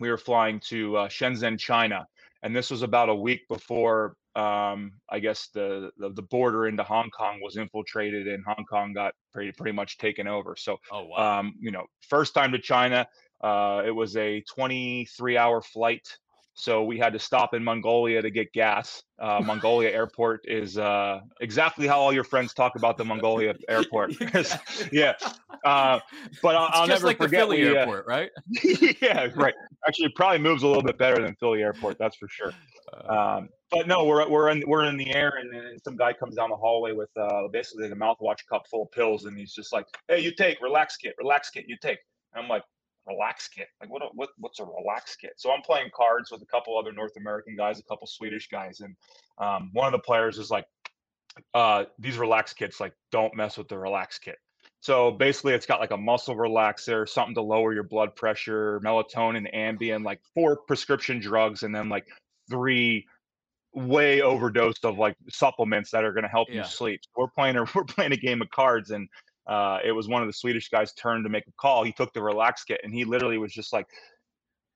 [0.00, 2.06] we were flying to uh, Shenzhen, China.
[2.42, 6.82] And this was about a week before um, I guess the, the, the border into
[6.82, 10.54] Hong Kong was infiltrated and Hong Kong got pretty pretty much taken over.
[10.56, 11.40] So, oh, wow.
[11.40, 13.08] um, you know, first time to China.
[13.40, 16.06] Uh, it was a 23 hour flight
[16.58, 19.02] so we had to stop in Mongolia to get gas.
[19.18, 24.14] Uh, Mongolia airport is uh, exactly how all your friends talk about the Mongolia airport.
[24.92, 25.12] yeah,
[25.64, 26.00] uh,
[26.42, 28.30] but I'll, I'll never like forget the Philly we, uh, airport, right?
[29.02, 29.54] yeah, right.
[29.86, 32.52] Actually, it probably moves a little bit better than Philly airport, that's for sure.
[32.92, 33.36] Uh.
[33.36, 36.36] Um, but no, we're we're in we're in the air, and then some guy comes
[36.36, 39.72] down the hallway with uh, basically a mouthwash cup full of pills, and he's just
[39.72, 41.98] like, "Hey, you take, relax, kit, relax, kit, you take."
[42.32, 42.62] And I'm like,
[43.06, 43.68] relax kit.
[43.80, 45.32] Like what, what what's a relax kit?
[45.36, 48.80] So I'm playing cards with a couple other North American guys, a couple Swedish guys,
[48.80, 48.96] and
[49.38, 50.66] um, one of the players is like,
[51.54, 54.36] uh, these relax kits, like don't mess with the relax kit.
[54.80, 59.52] So basically, it's got like a muscle relaxer, something to lower your blood pressure, melatonin,
[59.54, 62.06] Ambien, like four prescription drugs, and then like
[62.48, 63.06] three
[63.74, 66.62] way overdosed of like supplements that are going to help yeah.
[66.62, 67.00] you sleep.
[67.16, 69.08] We're playing a we're playing a game of cards, and
[69.46, 71.84] uh, it was one of the Swedish guys' turn to make a call.
[71.84, 73.86] He took the relax kit and he literally was just like,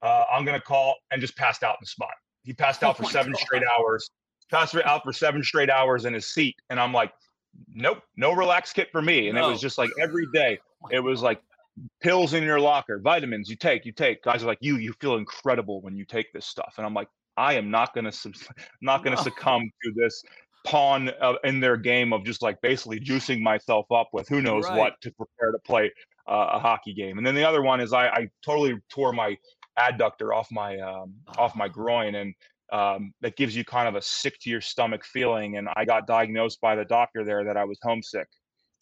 [0.03, 2.15] uh, "I'm gonna call," and just passed out in the spot.
[2.43, 3.41] He passed out oh for seven God.
[3.41, 4.11] straight hours.
[4.51, 7.13] Passed out for seven straight hours in his seat, and I'm like,
[7.69, 9.49] "Nope, no relax kit for me." And no.
[9.49, 10.59] it was just like every day.
[10.85, 11.41] Oh it was like
[12.01, 14.23] pills in your locker, vitamins you take, you take.
[14.23, 17.09] Guys are like, "You, you feel incredible when you take this stuff," and I'm like,
[17.37, 18.33] I am not going to
[18.81, 19.25] not going to no.
[19.25, 20.23] succumb to this
[20.65, 24.65] pawn uh, in their game of just like basically juicing myself up with who knows
[24.65, 24.79] right.
[24.79, 25.91] what to prepare to play
[26.29, 27.19] uh, a hockey game.
[27.19, 29.37] And then the other one is I, I totally tore my
[29.79, 32.35] adductor off my um, off my groin, and
[32.73, 35.57] um, that gives you kind of a sick to your stomach feeling.
[35.57, 38.29] And I got diagnosed by the doctor there that I was homesick.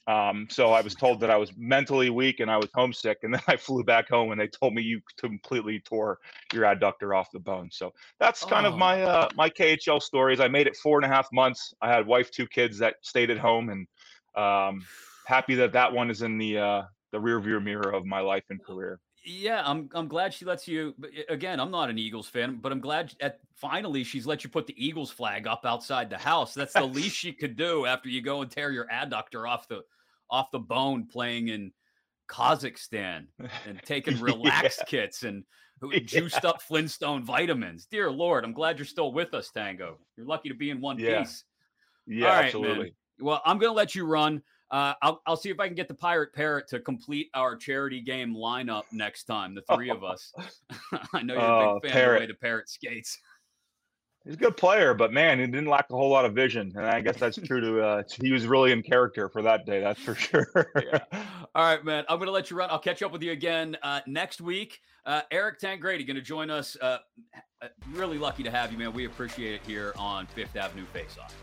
[0.09, 3.35] Um, so I was told that I was mentally weak and I was homesick, and
[3.35, 6.19] then I flew back home and they told me you completely tore
[6.55, 7.69] your adductor off the bone.
[7.71, 8.71] So that's kind oh.
[8.71, 10.41] of my uh, my KHL stories.
[10.41, 11.75] I made it four and a half months.
[11.83, 13.87] I had wife, two kids that stayed at home, and
[14.35, 14.83] um,
[15.27, 18.45] happy that that one is in the uh, the rear view mirror of my life
[18.49, 19.01] and career.
[19.27, 20.95] Yeah, I'm I'm glad she lets you.
[21.29, 24.67] Again, I'm not an Eagles fan, but I'm glad at finally she's let you put
[24.67, 26.55] the Eagles flag up outside the house.
[26.55, 29.83] That's the least she could do after you go and tear your adductor off the
[30.31, 31.73] off the bone playing in
[32.29, 33.27] Kazakhstan
[33.67, 34.89] and taking relaxed yeah.
[34.89, 35.45] kits and
[36.05, 37.87] juiced up Flintstone vitamins.
[37.87, 39.99] Dear Lord, I'm glad you're still with us, Tango.
[40.17, 41.21] You're lucky to be in one yeah.
[41.21, 41.45] piece.
[42.07, 42.85] Yeah, absolutely.
[42.85, 42.93] Man.
[43.21, 44.43] Well, I'm going to let you run.
[44.71, 48.01] Uh, I'll, I'll see if I can get the Pirate Parrot to complete our charity
[48.03, 50.33] game lineup next time, the three of us.
[51.15, 52.09] I know you're a big oh, fan Parrot.
[52.09, 53.19] of the way the Parrot skates.
[54.25, 56.85] He's a good player, but man, he didn't lack a whole lot of vision, and
[56.85, 57.83] I guess that's true to.
[57.83, 60.71] Uh, he was really in character for that day, that's for sure.
[60.83, 60.99] yeah.
[61.55, 62.05] All right, man.
[62.09, 62.69] I'm gonna let you run.
[62.71, 64.81] I'll catch up with you again uh, next week.
[65.07, 66.77] Uh, Eric Tangradi going to join us.
[66.79, 66.99] Uh,
[67.63, 68.93] uh, really lucky to have you, man.
[68.93, 71.35] We appreciate it here on Fifth Avenue Face Off.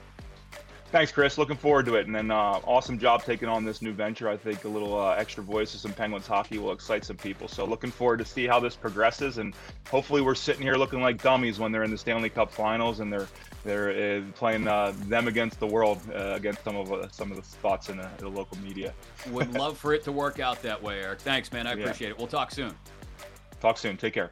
[0.95, 1.37] Thanks, Chris.
[1.37, 2.05] Looking forward to it.
[2.05, 4.29] And then uh, awesome job taking on this new venture.
[4.29, 7.49] I think a little uh, extra voices in Penguins hockey will excite some people.
[7.49, 9.37] So looking forward to see how this progresses.
[9.37, 9.53] And
[9.89, 13.11] hopefully we're sitting here looking like dummies when they're in the Stanley Cup Finals and
[13.11, 13.27] they're
[13.65, 17.35] they're uh, playing uh, them against the world uh, against some of uh, some of
[17.35, 18.93] the spots in the, the, local media.
[19.31, 21.19] Would love for it to work out that way, Eric.
[21.19, 21.67] Thanks, man.
[21.67, 22.11] I appreciate yeah.
[22.11, 22.17] it.
[22.17, 22.73] We'll talk soon.
[23.59, 23.97] Talk soon.
[23.97, 24.31] Take care.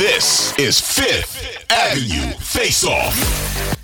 [0.00, 3.76] This, is Fifth Avenue Face Off.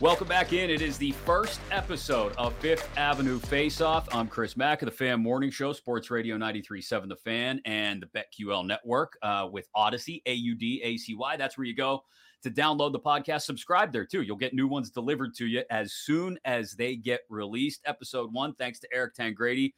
[0.00, 0.70] Welcome back in.
[0.70, 4.08] It is the first episode of Fifth Avenue Face Off.
[4.14, 8.06] I'm Chris Mack of the Fan Morning Show, Sports Radio 93.7 The Fan, and the
[8.18, 11.36] BetQL Network uh, with Audacy, A U D A C Y.
[11.36, 12.02] That's where you go
[12.42, 13.42] to download the podcast.
[13.42, 14.22] Subscribe there too.
[14.22, 17.82] You'll get new ones delivered to you as soon as they get released.
[17.84, 19.74] Episode one, thanks to Eric Tangradi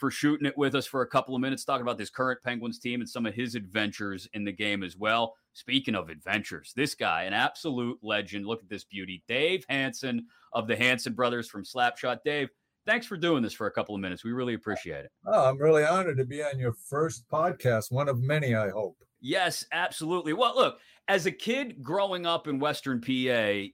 [0.00, 2.80] for shooting it with us for a couple of minutes, talking about this current Penguins
[2.80, 5.34] team and some of his adventures in the game as well.
[5.52, 8.46] Speaking of adventures, this guy, an absolute legend.
[8.46, 9.22] Look at this beauty.
[9.28, 12.20] Dave Hanson of the Hanson brothers from Slap Shot.
[12.24, 12.48] Dave,
[12.86, 14.24] thanks for doing this for a couple of minutes.
[14.24, 15.12] We really appreciate it.
[15.26, 18.96] Oh, I'm really honored to be on your first podcast, one of many, I hope.
[19.20, 20.32] Yes, absolutely.
[20.32, 23.68] Well, look, as a kid growing up in Western PA,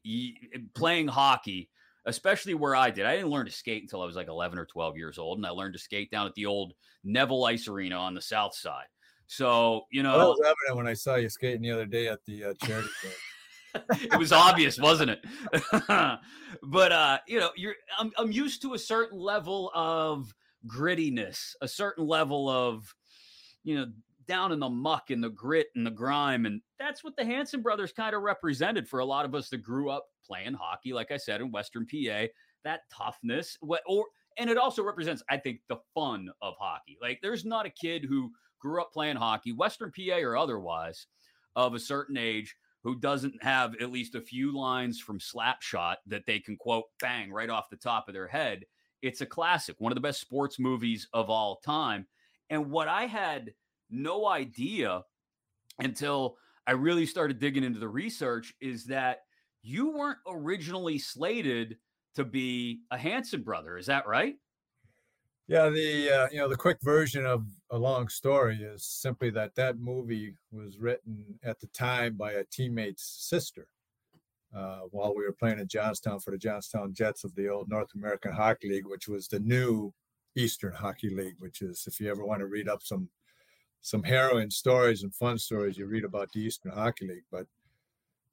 [0.74, 1.70] playing hockey,
[2.06, 3.04] especially where I did.
[3.04, 5.46] I didn't learn to skate until I was like 11 or 12 years old, and
[5.46, 6.72] I learned to skate down at the old
[7.04, 8.86] Neville Ice Arena on the south side.
[9.26, 12.24] So, you know, that was evident when I saw you skating the other day at
[12.24, 12.88] the uh, charity
[13.90, 15.24] it was obvious, wasn't it?
[16.62, 20.32] but uh, you know, you're I'm I'm used to a certain level of
[20.66, 22.94] grittiness, a certain level of
[23.64, 23.86] you know,
[24.26, 26.46] down in the muck and the grit and the grime.
[26.46, 29.58] And that's what the Hanson brothers kind of represented for a lot of us that
[29.58, 32.26] grew up playing hockey, like I said, in Western PA,
[32.64, 33.56] that toughness.
[33.60, 34.06] What or
[34.38, 36.98] and it also represents, I think, the fun of hockey.
[37.00, 41.06] Like there's not a kid who grew up playing hockey, Western PA or otherwise,
[41.54, 45.98] of a certain age who doesn't have at least a few lines from Slap Shot
[46.06, 48.64] that they can quote bang right off the top of their head.
[49.02, 52.06] It's a classic, one of the best sports movies of all time.
[52.50, 53.52] And what I had
[53.90, 55.02] no idea
[55.78, 59.20] until I really started digging into the research is that
[59.62, 61.76] you weren't originally slated
[62.14, 63.76] to be a Hanson brother.
[63.76, 64.36] Is that right?
[65.48, 69.54] Yeah, the uh, you know the quick version of a long story is simply that
[69.54, 73.68] that movie was written at the time by a teammate's sister
[74.54, 77.94] uh, while we were playing in Johnstown for the Johnstown Jets of the old North
[77.94, 79.92] American Hockey League, which was the new
[80.34, 81.36] Eastern Hockey League.
[81.38, 83.08] Which is, if you ever want to read up some
[83.80, 87.24] some harrowing stories and fun stories, you read about the Eastern Hockey League.
[87.30, 87.46] But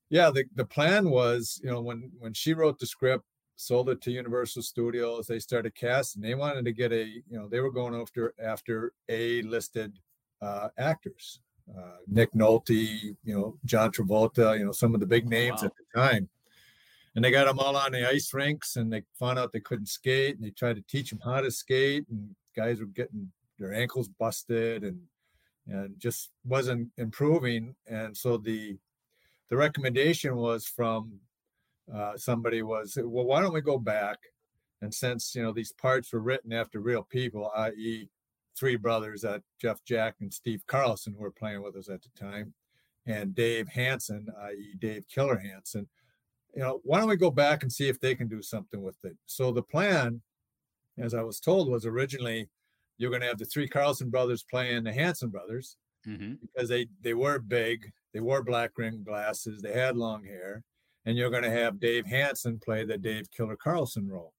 [0.10, 3.26] yeah, the, the plan was, you know, when when she wrote the script,
[3.56, 6.22] sold it to Universal Studios, they started casting.
[6.22, 10.00] They wanted to get a, you know, they were going after after A listed
[10.42, 11.40] uh, actors,
[11.78, 15.68] uh, Nick Nolte, you know, John Travolta, you know, some of the big names wow.
[15.68, 16.30] at the time.
[17.16, 19.86] And they got them all on the ice rinks, and they found out they couldn't
[19.86, 23.72] skate, and they tried to teach them how to skate, and guys were getting their
[23.72, 25.00] ankles busted, and
[25.68, 27.76] and just wasn't improving.
[27.88, 28.78] And so the
[29.50, 31.20] the recommendation was from
[31.94, 34.18] uh, somebody was, well, why don't we go back?
[34.82, 38.10] And since you know these parts were written after real people, i.e.,
[38.56, 42.10] three brothers, that Jeff Jack and Steve Carlson, who were playing with us at the
[42.20, 42.54] time,
[43.06, 45.88] and Dave Hanson, i.e., Dave Killer Hanson.
[46.56, 49.04] You know, why don't we go back and see if they can do something with
[49.04, 49.16] it?
[49.26, 50.22] So the plan,
[50.98, 52.50] as I was told, was originally
[53.04, 55.76] you're going to have the three Carlson brothers playing the Hanson brothers
[56.08, 56.36] mm-hmm.
[56.42, 60.64] because they they were big, they wore black rim glasses, they had long hair,
[61.06, 64.32] and you're going to have Dave Hanson play the Dave Killer Carlson role.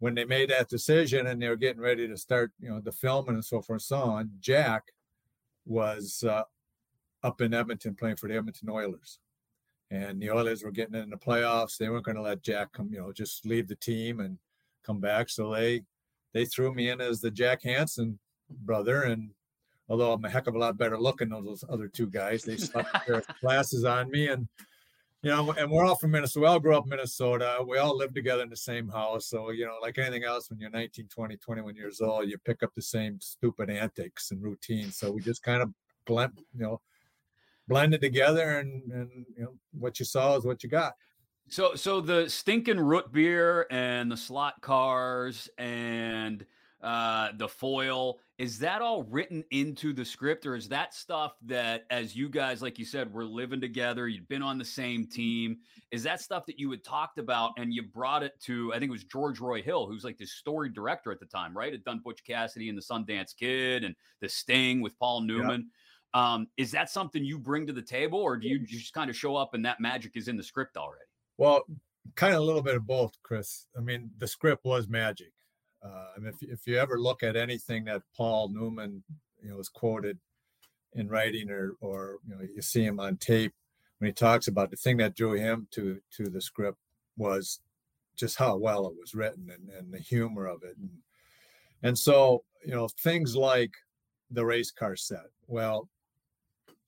[0.00, 2.90] When they made that decision and they were getting ready to start, you know, the
[2.90, 4.82] filming and so forth and so on, Jack
[5.64, 6.42] was uh,
[7.22, 9.20] up in Edmonton playing for the Edmonton Oilers.
[9.90, 11.78] And the Oilers were getting in the playoffs.
[11.78, 14.36] They weren't going to let Jack come, you know, just leave the team and
[14.84, 15.30] come back.
[15.30, 15.82] So they
[16.32, 18.18] they threw me in as the Jack Hanson
[18.50, 19.02] brother.
[19.02, 19.30] And
[19.88, 22.56] although I'm a heck of a lot better looking than those other two guys, they
[22.56, 24.28] stuck their glasses on me.
[24.28, 24.48] And
[25.22, 26.40] you know, and we're all from Minnesota.
[26.40, 27.58] We all grew up in Minnesota.
[27.66, 29.26] We all lived together in the same house.
[29.26, 32.62] So, you know, like anything else, when you're 19, 20, 21 years old, you pick
[32.62, 34.98] up the same stupid antics and routines.
[34.98, 35.70] So we just kind of
[36.06, 36.80] blend, you know,
[37.66, 40.92] blended together and, and, you know, what you saw is what you got.
[41.48, 46.44] So, so the stinking root beer and the slot cars and
[46.82, 51.86] uh, the foil is that all written into the script, or is that stuff that,
[51.90, 55.56] as you guys, like you said, were living together, you'd been on the same team?
[55.90, 58.74] Is that stuff that you had talked about and you brought it to?
[58.74, 61.56] I think it was George Roy Hill, who's like the story director at the time,
[61.56, 61.72] right?
[61.72, 65.70] Had done Butch Cassidy and the Sundance Kid and The Sting with Paul Newman.
[66.14, 66.34] Yeah.
[66.34, 69.16] Um, is that something you bring to the table, or do you just kind of
[69.16, 71.05] show up and that magic is in the script already?
[71.38, 71.64] Well,
[72.14, 73.66] kind of a little bit of both, Chris.
[73.76, 75.32] I mean, the script was magic.
[75.84, 79.04] Uh, and if if you ever look at anything that Paul Newman,
[79.42, 80.18] you know, quoted
[80.96, 83.52] in writing or or you know you see him on tape
[83.98, 86.78] when he talks about the thing that drew him to to the script
[87.16, 87.60] was
[88.16, 90.90] just how well it was written and, and the humor of it and
[91.82, 93.72] and so you know things like
[94.30, 95.88] the race car set well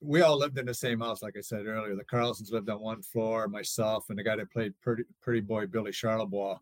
[0.01, 1.97] we all lived in the same house, like I said earlier.
[1.97, 5.67] The Carlsons lived on one floor, myself and the guy that played Pretty, Pretty Boy
[5.67, 6.59] Billy Charlebois,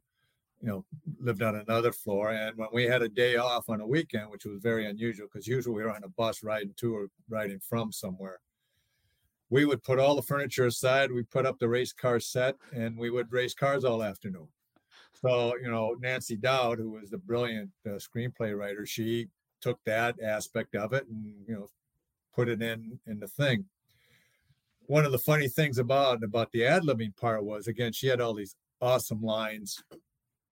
[0.63, 0.85] you know,
[1.21, 2.31] lived on another floor.
[2.31, 5.47] And when we had a day off on a weekend, which was very unusual because
[5.47, 8.41] usually we were on a bus riding to or riding from somewhere,
[9.51, 11.13] we would put all the furniture aside.
[11.13, 14.49] We put up the race car set and we would race cars all afternoon.
[15.13, 19.29] So, you know, Nancy Dowd, who was the brilliant uh, screenplay writer, she
[19.61, 21.69] took that aspect of it and, you know,
[22.37, 23.65] put it in in the thing.
[24.87, 28.21] One of the funny things about about the ad libbing part was again she had
[28.21, 29.83] all these awesome lines,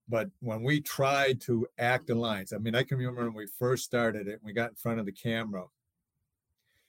[0.08, 3.46] but when we tried to act the lines, I mean I can remember when we
[3.46, 5.66] first started it, we got in front of the camera,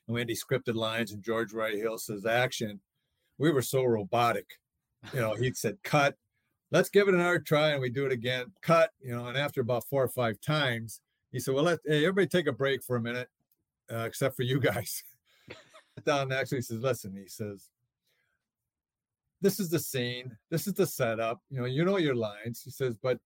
[0.08, 2.80] and we had these scripted lines, and George Roy Hill says action.
[3.38, 4.48] We were so robotic,
[5.14, 5.36] you know.
[5.36, 6.16] He said cut,
[6.72, 8.46] let's give it another try, and we do it again.
[8.62, 9.28] Cut, you know.
[9.28, 12.54] And after about four or five times, he said, "Well, let hey, everybody take a
[12.54, 13.28] break for a minute."
[13.92, 15.04] Uh, except for you guys.
[16.06, 17.70] Don actually says, "Listen," he says,
[19.42, 20.36] "This is the scene.
[20.50, 21.42] This is the setup.
[21.50, 23.20] You know, you know your lines." He says, "But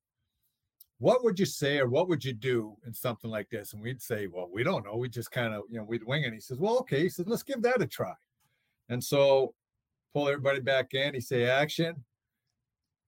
[0.99, 4.01] what would you say or what would you do in something like this?" And we'd
[4.01, 4.97] say, "Well, we don't know.
[4.97, 7.28] We just kind of, you know, we'd wing it." He says, "Well, okay." He says,
[7.28, 8.14] "Let's give that a try."
[8.89, 9.55] And so,
[10.14, 11.14] pull everybody back in.
[11.14, 12.03] He say, "Action."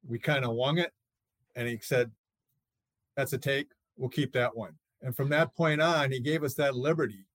[0.08, 0.91] We kind of wung it,
[1.56, 2.12] and he said,
[3.16, 3.68] "That's a take.
[3.97, 4.74] We'll keep that one."
[5.04, 7.26] And from that point on, he gave us that liberty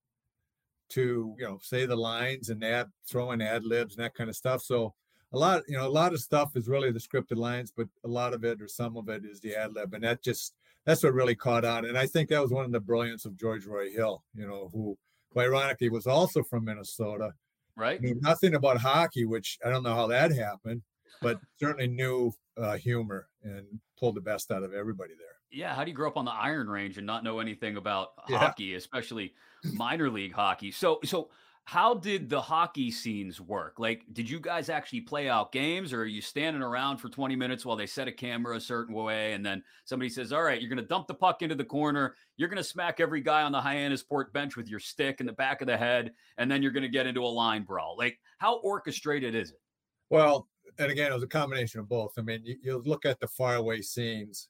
[0.89, 4.31] to you know say the lines and add throw in ad libs and that kind
[4.31, 4.95] of stuff so
[5.33, 8.09] a lot you know a lot of stuff is really the scripted lines but a
[8.09, 11.03] lot of it or some of it is the ad lib and that just that's
[11.03, 13.67] what really caught on and i think that was one of the brilliance of george
[13.67, 14.97] roy hill you know who,
[15.33, 17.33] who ironically was also from minnesota.
[17.79, 18.01] Right.
[18.01, 20.83] Knew nothing about hockey which i don't know how that happened
[21.21, 23.65] but certainly knew uh, humor and
[23.99, 26.33] pulled the best out of everybody there yeah, how do you grow up on the
[26.33, 28.39] Iron Range and not know anything about yeah.
[28.39, 29.35] hockey, especially
[29.75, 30.71] minor league hockey?
[30.71, 31.31] So, so
[31.65, 33.79] how did the hockey scenes work?
[33.79, 37.35] Like, did you guys actually play out games, or are you standing around for 20
[37.35, 40.61] minutes while they set a camera a certain way, and then somebody says, "All right,
[40.61, 43.43] you're going to dump the puck into the corner, you're going to smack every guy
[43.43, 46.63] on the Hyannisport bench with your stick in the back of the head, and then
[46.63, 49.61] you're going to get into a line brawl." Like, how orchestrated is it?
[50.09, 50.47] Well,
[50.79, 52.13] and again, it was a combination of both.
[52.17, 54.49] I mean, you, you look at the faraway scenes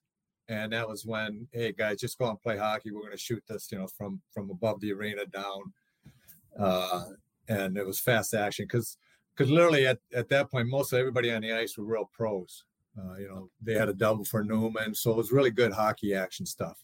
[0.48, 2.90] and that was when hey guys just go and play hockey.
[2.90, 5.72] We're going to shoot this you know from from above the arena down.
[6.58, 7.04] Uh
[7.48, 8.98] and it was fast action because
[9.34, 12.64] because literally at, at that point most of everybody on the ice were real pros.
[12.98, 16.14] Uh, you know they had a double for newman so it was really good hockey
[16.14, 16.78] action stuff.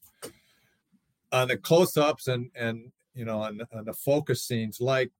[1.33, 5.11] On the close-ups and and you know on, on the focus scenes like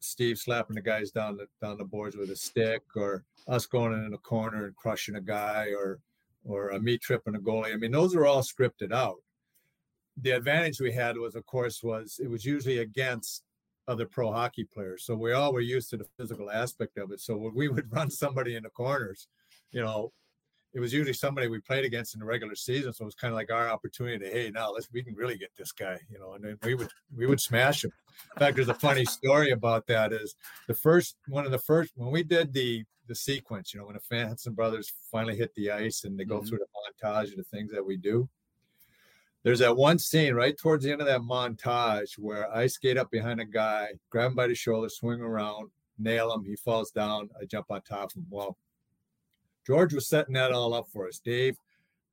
[0.00, 3.92] steve slapping the guys down the down the boards with a stick or us going
[3.92, 6.00] in the corner and crushing a guy or
[6.46, 7.72] or a meat trip and a goalie.
[7.72, 9.16] I mean, those are all scripted out.
[10.22, 13.42] The advantage we had was, of course, was it was usually against
[13.88, 15.04] other pro hockey players.
[15.04, 17.20] So we all were used to the physical aspect of it.
[17.20, 19.28] So when we would run somebody in the corners,
[19.72, 20.12] you know,
[20.76, 22.92] it was usually somebody we played against in the regular season.
[22.92, 25.38] So it was kind of like our opportunity to, hey, now let's we can really
[25.38, 27.92] get this guy, you know, and then we would we would smash him.
[28.34, 30.12] In fact, there's a funny story about that.
[30.12, 30.34] Is
[30.68, 33.96] the first one of the first when we did the the sequence, you know, when
[33.96, 36.46] the Hanson brothers finally hit the ice and they go mm-hmm.
[36.46, 38.28] through the montage of the things that we do.
[39.44, 43.10] There's that one scene right towards the end of that montage where I skate up
[43.10, 46.44] behind a guy, grab him by the shoulder, swing around, nail him.
[46.44, 47.30] He falls down.
[47.40, 48.26] I jump on top of him.
[48.28, 48.58] Well,
[49.66, 51.18] George was setting that all up for us.
[51.18, 51.56] Dave,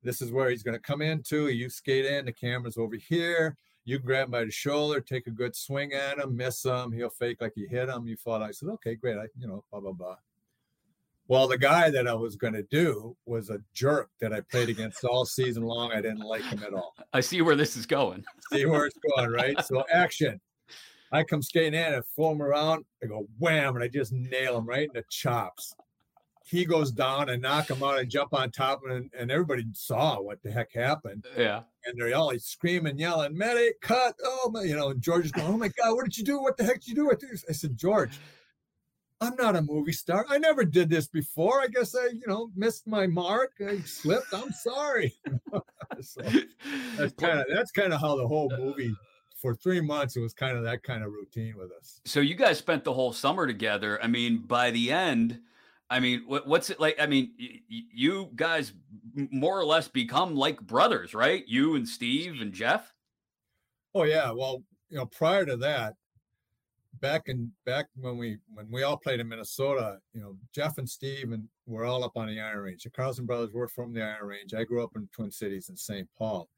[0.02, 1.48] this is where he's going to come into.
[1.48, 2.24] You skate in.
[2.24, 3.56] The camera's over here.
[3.84, 6.90] You grab him by the shoulder, take a good swing at him, miss him.
[6.90, 8.06] He'll fake like you hit him.
[8.06, 8.42] You fall.
[8.42, 9.18] I said, okay, great.
[9.18, 10.16] I, you know, blah blah blah.
[11.28, 14.68] Well, the guy that I was going to do was a jerk that I played
[14.68, 15.92] against all season long.
[15.92, 16.94] I didn't like him at all.
[17.14, 18.24] I see where this is going.
[18.52, 19.58] see where it's going, right?
[19.64, 20.40] So action.
[21.12, 22.84] I come skating in fool him around.
[23.02, 25.74] I go wham, and I just nail him right in the chops.
[26.46, 29.64] He goes down and knock him out and jump on top of him, and everybody
[29.72, 31.24] saw what the heck happened.
[31.38, 31.62] Yeah.
[31.86, 34.14] And they're all like screaming, yelling, medic, cut.
[34.22, 36.40] Oh my, you know, and George is going, Oh my God, what did you do?
[36.40, 37.10] What the heck did you do?
[37.48, 38.18] I said, George,
[39.22, 40.26] I'm not a movie star.
[40.28, 41.62] I never did this before.
[41.62, 43.52] I guess I, you know, missed my mark.
[43.66, 44.34] I slipped.
[44.34, 45.14] I'm sorry.
[46.02, 46.20] so
[46.98, 48.94] that's kind of that's kind of how the whole uh, movie
[49.40, 52.00] for three months it was kind of that kind of routine with us.
[52.04, 54.02] So you guys spent the whole summer together.
[54.02, 55.40] I mean, by the end,
[55.94, 56.96] I mean, what, what's it like?
[56.98, 57.30] I mean,
[57.68, 58.72] you guys
[59.14, 61.44] more or less become like brothers, right?
[61.46, 62.92] You and Steve and Jeff.
[63.94, 64.32] Oh yeah.
[64.32, 65.94] Well, you know, prior to that,
[67.00, 70.90] back in back when we when we all played in Minnesota, you know, Jeff and
[70.90, 72.82] Steve and we're all up on the Iron Range.
[72.82, 74.52] The Carlson brothers were from the Iron Range.
[74.52, 76.08] I grew up in Twin Cities in St.
[76.18, 76.48] Paul.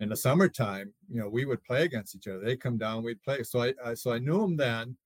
[0.00, 2.40] In the summertime, you know, we would play against each other.
[2.40, 3.42] They come down, we'd play.
[3.42, 4.96] So I, I so I knew them then.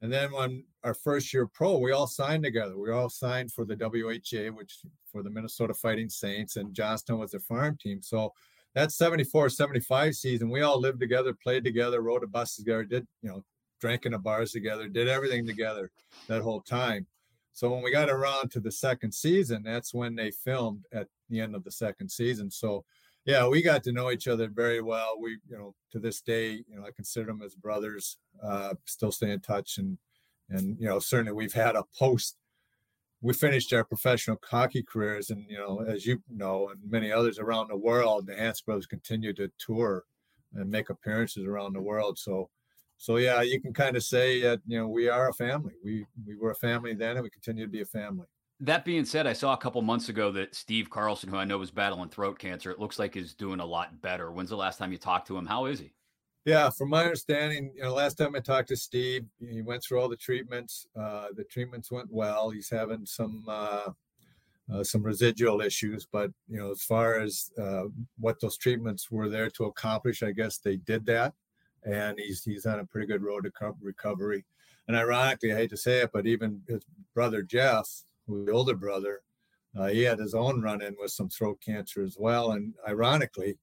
[0.00, 2.76] And then when our first year pro, we all signed together.
[2.76, 4.78] We all signed for the WHA, which
[5.10, 8.02] for the Minnesota Fighting Saints, and Johnstown was their farm team.
[8.02, 8.32] So
[8.74, 13.06] that 74 75 season, we all lived together, played together, rode a bus together, did,
[13.22, 13.44] you know,
[13.80, 15.90] drank in the bars together, did everything together
[16.28, 17.06] that whole time.
[17.52, 21.40] So when we got around to the second season, that's when they filmed at the
[21.40, 22.50] end of the second season.
[22.50, 22.84] So
[23.24, 25.16] yeah, we got to know each other very well.
[25.20, 28.16] We, you know, to this day, you know, I consider them as brothers.
[28.42, 29.96] Uh, still stay in touch, and
[30.50, 32.36] and you know, certainly we've had a post.
[33.20, 37.38] We finished our professional hockey careers, and you know, as you know, and many others
[37.38, 40.04] around the world, the Hans continue to tour
[40.54, 42.18] and make appearances around the world.
[42.18, 42.50] So
[43.02, 45.72] so yeah, you can kind of say that you know we are a family.
[45.84, 48.26] We we were a family then, and we continue to be a family.
[48.60, 51.58] That being said, I saw a couple months ago that Steve Carlson, who I know
[51.58, 54.30] was battling throat cancer, it looks like is doing a lot better.
[54.30, 55.46] When's the last time you talked to him?
[55.46, 55.92] How is he?
[56.44, 60.00] Yeah, from my understanding, you know, last time I talked to Steve, he went through
[60.00, 60.86] all the treatments.
[60.98, 62.50] Uh, the treatments went well.
[62.50, 63.90] He's having some uh,
[64.72, 67.84] uh, some residual issues, but you know, as far as uh,
[68.18, 71.34] what those treatments were there to accomplish, I guess they did that
[71.84, 74.44] and he's he's on a pretty good road to recovery.
[74.88, 76.82] And ironically, I hate to say it, but even his
[77.14, 77.88] brother Jeff,
[78.26, 79.20] who's the older brother,
[79.78, 82.52] uh, he had his own run-in with some throat cancer as well.
[82.52, 83.58] And ironically,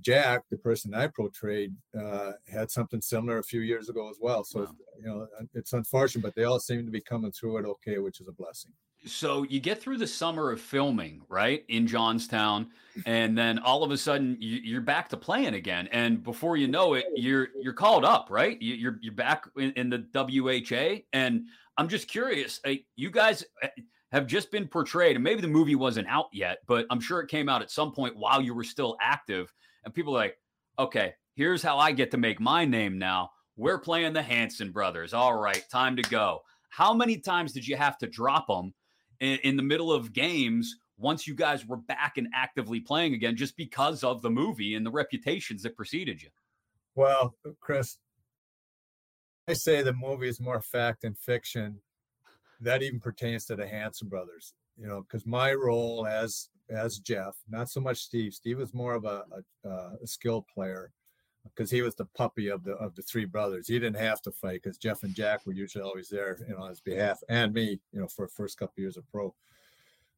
[0.00, 4.44] Jack, the person I portrayed, uh, had something similar a few years ago as well.
[4.44, 4.74] So wow.
[5.00, 8.20] you know, it's unfortunate, but they all seem to be coming through it okay, which
[8.20, 8.72] is a blessing.
[9.06, 12.68] So you get through the summer of filming right in johnstown
[13.04, 15.88] and then all of a sudden you, are back to playing again.
[15.92, 18.56] And before you know it you're you're called up right?
[18.62, 22.60] You're you're back in, in the wha and i'm just curious
[22.96, 23.68] you guys eh,
[24.12, 27.28] have just been portrayed and maybe the movie wasn't out yet but i'm sure it
[27.28, 29.52] came out at some point while you were still active
[29.84, 30.38] and people are like
[30.78, 35.12] okay here's how i get to make my name now we're playing the hanson brothers
[35.14, 38.74] all right time to go how many times did you have to drop them
[39.20, 43.36] in, in the middle of games once you guys were back and actively playing again
[43.36, 46.30] just because of the movie and the reputations that preceded you?
[46.94, 47.98] Well, Chris,
[49.48, 51.80] I say the movie is more fact than fiction.
[52.60, 57.36] That even pertains to the Hanson brothers, you know, because my role as as Jeff,
[57.48, 58.34] not so much Steve.
[58.34, 59.24] Steve was more of a,
[59.64, 59.68] a,
[60.02, 60.92] a skill player
[61.44, 63.68] because he was the puppy of the of the three brothers.
[63.68, 66.62] He didn't have to fight because Jeff and Jack were usually always there, you know,
[66.62, 69.34] on his behalf, and me, you know, for first couple years of pro.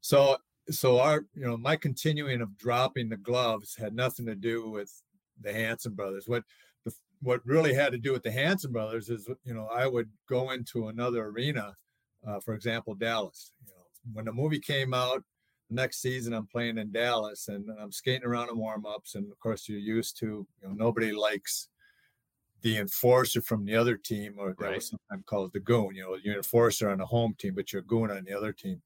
[0.00, 0.36] So,
[0.70, 4.92] so our, you know, my continuing of dropping the gloves had nothing to do with
[5.40, 6.28] the Hanson brothers.
[6.28, 6.44] What
[6.84, 10.10] the what really had to do with the Hanson brothers is, you know, I would
[10.28, 11.74] go into another arena,
[12.26, 13.52] uh, for example, Dallas.
[13.66, 13.82] You know,
[14.12, 15.24] when the movie came out,
[15.70, 19.14] next season I'm playing in Dallas and I'm skating around in warm ups.
[19.14, 21.68] And of course, you're used to, you know, nobody likes
[22.62, 24.74] the enforcer from the other team, or that Right.
[24.76, 25.94] was sometimes called the goon.
[25.94, 28.32] You know, you're an enforcer on the home team, but you're a goon on the
[28.32, 28.82] other team.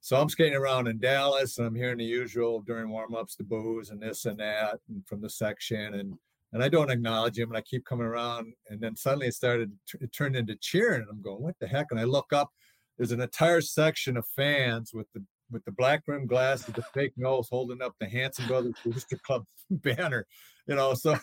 [0.00, 3.90] So I'm skating around in Dallas, and I'm hearing the usual during warm-ups, the booze
[3.90, 6.18] and this and that, and from the section, and
[6.52, 9.70] and I don't acknowledge him, and I keep coming around, and then suddenly it started,
[10.00, 11.86] it turned into cheering, and I'm going, what the heck?
[11.92, 12.50] And I look up,
[12.96, 17.12] there's an entire section of fans with the with the black rim glasses, the fake
[17.16, 20.26] nose, holding up the Hanson Brothers Booster Club banner,
[20.66, 20.94] you know.
[20.94, 21.16] So,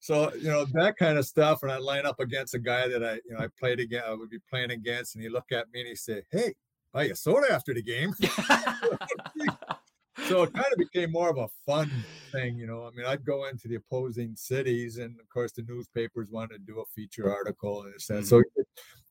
[0.00, 1.62] so you know that kind of stuff.
[1.62, 4.14] And I line up against a guy that I, you know, I played against, I
[4.14, 6.54] would be playing against, and he look at me and he say, "Hey,
[6.92, 8.14] buy a soda after the game."
[10.26, 11.90] so it kind of became more of a fun
[12.32, 12.86] thing, you know.
[12.86, 16.72] I mean, I'd go into the opposing cities, and of course, the newspapers wanted to
[16.72, 18.26] do a feature article and this, that.
[18.26, 18.60] So, mm-hmm.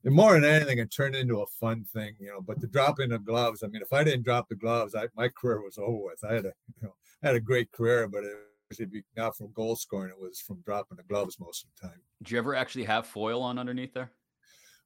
[0.03, 2.41] it, more than anything, it turned into a fun thing, you know.
[2.41, 5.29] But the dropping of gloves, I mean, if I didn't drop the gloves, I, my
[5.29, 6.23] career was over with.
[6.23, 6.93] I had a, you know,
[7.23, 8.35] I had a great career, but it
[8.69, 8.81] was
[9.15, 12.01] not from goal scoring; it was from dropping the gloves most of the time.
[12.21, 14.11] Did you ever actually have foil on underneath there?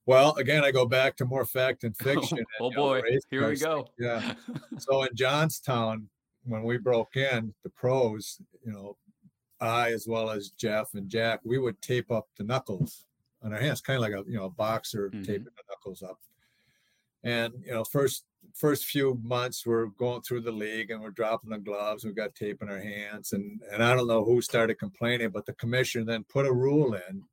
[0.05, 2.39] Well, again, I go back to more fact and fiction.
[2.39, 3.87] and, oh know, boy, the here we go.
[3.99, 4.33] Yeah.
[4.77, 6.09] so in Johnstown,
[6.43, 8.97] when we broke in, the pros, you know,
[9.59, 13.05] I as well as Jeff and Jack, we would tape up the knuckles
[13.43, 15.25] on our hands, kind of like a you know a boxer Mhm.
[15.25, 16.19] taping the knuckles up.
[17.23, 18.25] And you know, first
[18.55, 22.33] first few months we're going through the league and we're dropping the gloves, we've got
[22.33, 26.05] tape in our hands, and and I don't know who started complaining, but the commission
[26.07, 27.23] then put a rule in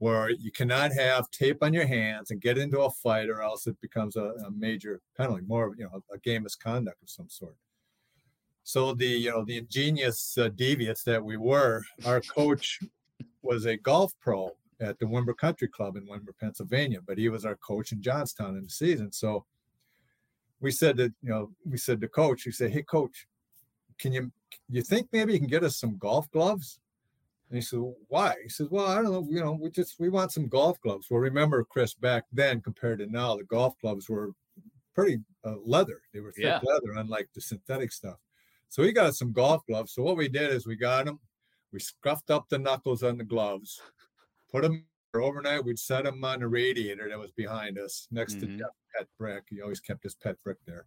[0.00, 3.66] where you cannot have tape on your hands and get into a fight or else
[3.66, 7.28] it becomes a, a major penalty, more of you know, a game misconduct of some
[7.28, 7.54] sort.
[8.62, 12.80] So the you know the ingenious uh, deviants that we were, our coach
[13.42, 17.44] was a golf pro at the Windber Country Club in Windber, Pennsylvania, but he was
[17.44, 19.12] our coach in Johnstown in the season.
[19.12, 19.44] So
[20.60, 23.26] we said that you know we said to coach, we said, "Hey coach,
[23.98, 24.32] can you
[24.70, 26.80] you think maybe you can get us some golf gloves?"
[27.50, 29.26] And he said, "Why?" He says, "Well, I don't know.
[29.28, 33.00] You know, we just we want some golf gloves." Well, remember, Chris, back then compared
[33.00, 34.30] to now, the golf gloves were
[34.94, 36.00] pretty uh, leather.
[36.12, 36.60] They were thick Yeah.
[36.62, 38.18] leather, unlike the synthetic stuff.
[38.68, 39.92] So we got us some golf gloves.
[39.92, 41.18] So what we did is we got them,
[41.72, 43.80] we scuffed up the knuckles on the gloves,
[44.50, 45.64] put them overnight.
[45.64, 48.40] We'd set them on the radiator that was behind us next Mhm.
[48.40, 49.44] to Jeff Pet Brick.
[49.48, 50.86] He always kept his pet brick there.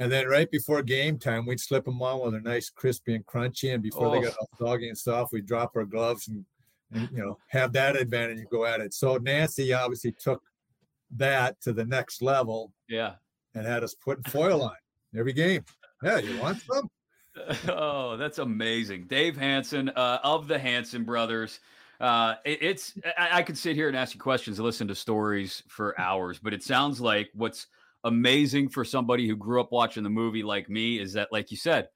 [0.00, 3.26] And then right before game time, we'd slip them on while they're nice crispy and
[3.26, 3.74] crunchy.
[3.74, 6.44] And before they got all soggy and soft, we'd drop our gloves and,
[6.92, 8.94] and you know have that advantage and go at it.
[8.94, 10.42] So Nancy obviously took
[11.16, 13.14] that to the next level Yeah.
[13.54, 14.76] and had us putting foil on
[15.18, 15.64] every game.
[16.02, 16.88] Yeah, you want some?
[17.68, 19.06] oh, that's amazing.
[19.08, 21.60] Dave Hanson uh, of the Hanson brothers.
[22.00, 24.94] Uh, it- it's I, I could sit here and ask you questions and listen to
[24.94, 27.66] stories for hours, but it sounds like what's
[28.04, 31.56] amazing for somebody who grew up watching the movie like me is that, like you
[31.56, 31.88] said,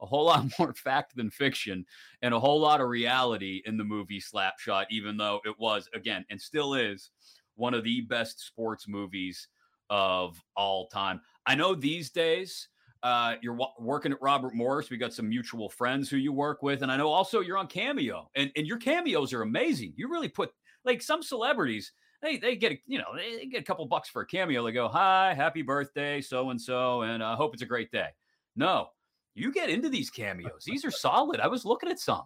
[0.00, 1.84] a whole lot more fact than fiction
[2.22, 5.88] and a whole lot of reality in the movie Slap Shot, even though it was,
[5.94, 7.10] again, and still is
[7.54, 9.48] one of the best sports movies
[9.88, 11.20] of all time.
[11.46, 12.68] I know these days
[13.02, 14.90] uh, you're wa- working at Robert Morris.
[14.90, 17.68] We got some mutual friends who you work with, and I know also you're on
[17.68, 19.92] Cameo, and and your cameos are amazing.
[19.96, 20.50] You really put
[20.84, 21.92] like some celebrities.
[22.22, 24.64] They, they get a, you know they get a couple bucks for a cameo.
[24.64, 28.08] They go hi, happy birthday, so and so, and I hope it's a great day.
[28.56, 28.88] No,
[29.34, 30.64] you get into these cameos.
[30.64, 31.40] These are solid.
[31.40, 32.24] I was looking at some.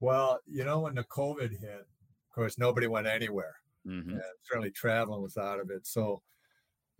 [0.00, 3.56] Well, you know, when the COVID hit, of course, nobody went anywhere.
[3.86, 4.10] Mhm.
[4.10, 5.86] and certainly traveling was out of it.
[5.86, 6.20] So,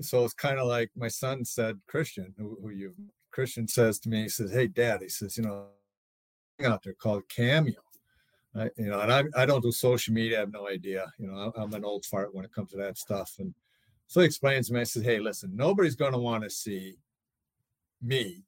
[0.01, 2.95] so it's kind of like my son said, Christian, who, who you
[3.32, 5.66] Christian says to me, he says, "Hey, Dad," he says, "You know,
[6.64, 7.74] out there called Cameo."
[8.59, 10.38] I, you know, and I, I don't do social media.
[10.38, 11.12] I have no idea.
[11.18, 13.34] You know, I'm an old fart when it comes to that stuff.
[13.38, 13.54] And
[14.07, 16.96] so he explains to me, I says, Hey, listen, nobody's going to want to see
[18.02, 18.44] me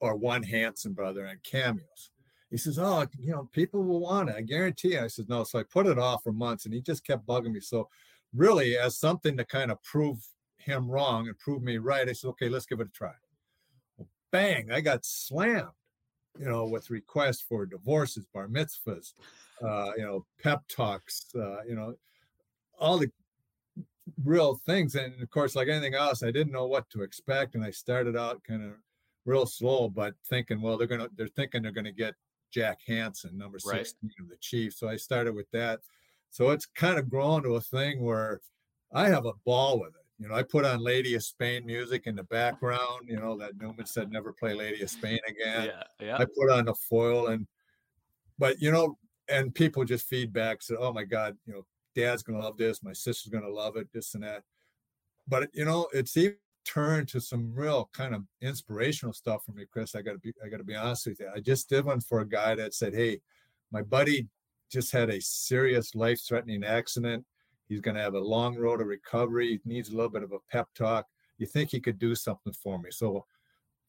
[0.00, 2.10] or one Hanson brother on cameos.
[2.50, 4.36] He says, Oh, you know, people will want it.
[4.36, 5.00] I guarantee you.
[5.00, 5.44] I said, No.
[5.44, 7.60] So I put it off for months and he just kept bugging me.
[7.60, 7.88] So,
[8.34, 10.18] really, as something to kind of prove
[10.58, 13.12] him wrong and prove me right, I said, Okay, let's give it a try.
[13.96, 15.68] Well, bang, I got slammed,
[16.38, 19.12] you know, with requests for divorces, bar mitzvahs,
[19.62, 21.94] uh, you know, pep talks, uh, you know,
[22.78, 23.10] all the
[24.24, 24.94] real things.
[24.94, 27.54] And of course, like anything else, I didn't know what to expect.
[27.54, 28.72] And I started out kind of
[29.24, 32.14] real slow, but thinking, well, they're gonna they're thinking they're gonna get
[32.50, 33.86] Jack Hanson, number Right.
[33.86, 34.78] 16 of the Chiefs.
[34.78, 35.80] So I started with that.
[36.30, 38.40] So it's kind of grown to a thing where
[38.92, 40.01] I have a ball with it.
[40.22, 43.56] You know, I put on Lady of Spain music in the background, you know, that
[43.60, 45.66] Newman said never play Lady of Spain again.
[45.66, 46.16] Yeah, yeah.
[46.16, 47.44] I put on the foil and
[48.38, 48.96] but you know,
[49.28, 51.66] and people just feedback said, Oh my God, you know,
[51.96, 54.44] dad's gonna love this, my sister's gonna love it, this and that.
[55.26, 59.64] But you know, it's even turned to some real kind of inspirational stuff for me,
[59.68, 59.96] Chris.
[59.96, 61.30] I gotta be I gotta be honest with you.
[61.34, 63.20] I just did one for a guy that said, Hey,
[63.72, 64.28] my buddy
[64.70, 67.24] just had a serious life-threatening accident.
[67.68, 69.48] He's going to have a long road of recovery.
[69.48, 71.06] He needs a little bit of a pep talk.
[71.38, 72.90] You think he could do something for me?
[72.90, 73.24] So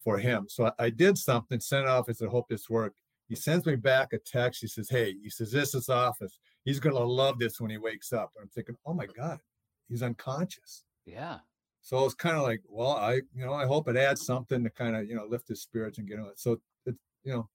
[0.03, 0.45] for him.
[0.49, 2.09] So I, I did something, sent it off.
[2.09, 2.97] I said, hope this worked.
[3.29, 4.61] He sends me back a text.
[4.61, 6.39] He says, Hey, he says, this is office.
[6.65, 8.31] He's going to love this when he wakes up.
[8.35, 9.39] And I'm thinking, Oh my God,
[9.89, 10.83] he's unconscious.
[11.05, 11.39] Yeah.
[11.81, 14.69] So it's kind of like, well, I, you know, I hope it adds something to
[14.69, 16.31] kind of, you know, lift his spirits and get him.
[16.35, 17.49] So it's, you know,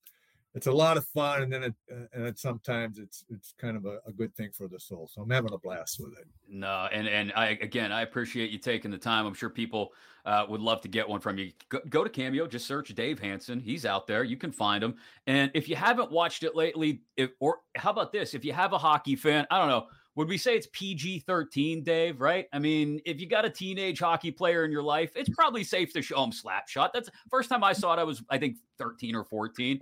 [0.59, 3.77] it's a lot of fun, and then it, uh, and it, sometimes it's it's kind
[3.77, 5.09] of a, a, good thing for the soul.
[5.09, 6.27] So I'm having a blast with it.
[6.49, 9.25] No, and and I again I appreciate you taking the time.
[9.25, 9.93] I'm sure people
[10.25, 11.53] uh, would love to get one from you.
[11.69, 13.61] Go, go, to Cameo, just search Dave Hanson.
[13.61, 14.25] He's out there.
[14.25, 14.97] You can find him.
[15.29, 18.35] And if you haven't watched it lately, if, or how about this?
[18.35, 19.87] If you have a hockey fan, I don't know
[20.19, 22.21] would we say it's PG 13, Dave?
[22.21, 22.47] Right?
[22.53, 25.93] I mean, if you got a teenage hockey player in your life, it's probably safe
[25.93, 26.93] to show him slap shot.
[26.93, 28.01] That's first time I saw it.
[28.01, 29.79] I was, I think, 13 or 14.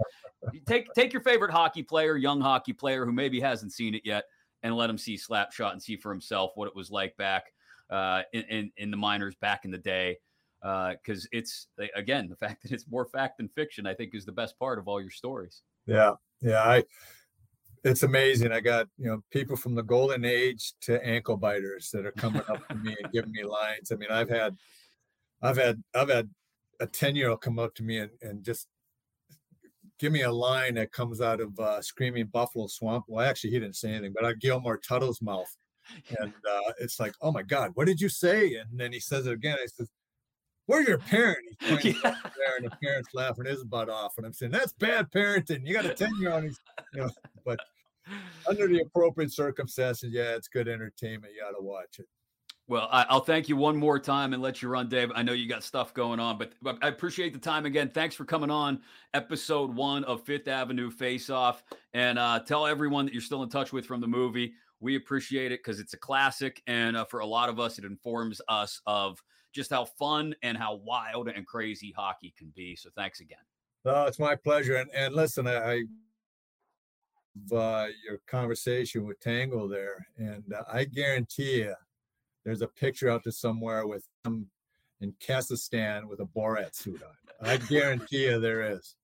[0.68, 4.24] take take your favorite hockey player, young hockey player who maybe hasn't seen it yet,
[4.62, 7.45] and let him see slap shot and see for himself what it was like back
[7.89, 10.18] uh, in, in, in the minors back in the day.
[10.61, 13.87] Because uh, it's again the fact that it's more fact than fiction.
[13.87, 15.62] I think is the best part of all your stories.
[15.87, 16.12] Yeah,
[16.43, 16.62] yeah.
[16.62, 16.84] I
[17.87, 18.53] it's amazing.
[18.53, 22.43] I got you know people from the golden age to ankle biters that are coming
[22.49, 23.93] up to me and giving me lines.
[23.93, 24.57] I mean, I've had,
[25.41, 26.28] I've had, I've had
[26.80, 28.66] a ten year old come up to me and, and just
[29.99, 33.05] give me a line that comes out of uh, Screaming Buffalo Swamp.
[33.09, 35.55] Well, actually, he didn't say anything, but out of Gilmore Tuttle's mouth,
[36.20, 38.57] and uh, it's like, oh my God, what did you say?
[38.57, 39.57] And then he says it again.
[39.62, 39.89] I says,
[40.66, 41.39] Where's your parent?
[41.61, 42.16] He's pointing yeah.
[42.22, 44.14] there, and the parent's laughing his butt off.
[44.16, 45.64] And I'm saying, that's bad parenting.
[45.64, 46.55] You got a 10 year old, you
[46.95, 47.11] know,
[47.45, 47.61] but
[48.48, 51.32] under the appropriate circumstances, yeah, it's good entertainment.
[51.34, 52.07] You got to watch it.
[52.68, 55.12] Well, I, will thank you one more time and let you run, Dave.
[55.14, 57.88] I know you got stuff going on, but, but I appreciate the time again.
[57.88, 58.80] Thanks for coming on
[59.14, 61.62] episode one of Fifth Avenue Face Off.
[61.94, 64.54] And uh, tell everyone that you're still in touch with from the movie.
[64.80, 66.61] We appreciate it because it's a classic.
[66.66, 70.59] And uh, for a lot of us, it informs us of just how fun and
[70.59, 72.74] how wild and crazy hockey can be.
[72.74, 73.38] So thanks again.
[73.84, 74.76] No, it's my pleasure.
[74.76, 75.84] And, and listen, I, I
[77.53, 81.74] uh, your conversation with Tango there, and uh, I guarantee you,
[82.45, 84.49] there's a picture out there somewhere with him
[85.01, 87.49] in Kazakhstan with a Borat suit on.
[87.49, 88.97] I guarantee you there is.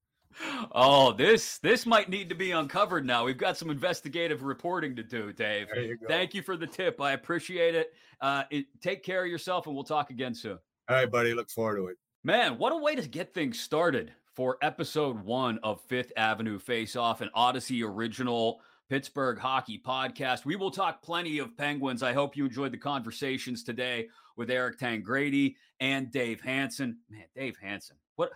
[0.72, 3.24] Oh, this this might need to be uncovered now.
[3.24, 5.68] We've got some investigative reporting to do, Dave.
[5.76, 7.00] You Thank you for the tip.
[7.00, 7.92] I appreciate it.
[8.20, 8.66] Uh, it.
[8.80, 10.58] Take care of yourself, and we'll talk again soon.
[10.88, 11.34] All right, buddy.
[11.34, 11.98] Look forward to it.
[12.24, 16.96] Man, what a way to get things started for episode one of Fifth Avenue Face
[16.96, 20.44] Off, an Audacy original Pittsburgh hockey podcast.
[20.44, 22.02] We will talk plenty of Penguins.
[22.02, 26.98] I hope you enjoyed the conversations today with Eric Tangradi and Dave Hanson.
[27.10, 28.30] Man, Dave Hanson, what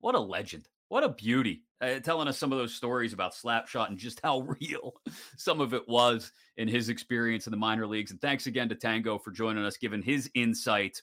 [0.00, 0.68] what a legend.
[0.88, 1.62] What a beauty.
[1.80, 4.94] Uh, telling us some of those stories about Slap Shot and just how real
[5.36, 8.10] some of it was in his experience in the minor leagues.
[8.10, 11.02] And thanks again to Tango for joining us, giving his insight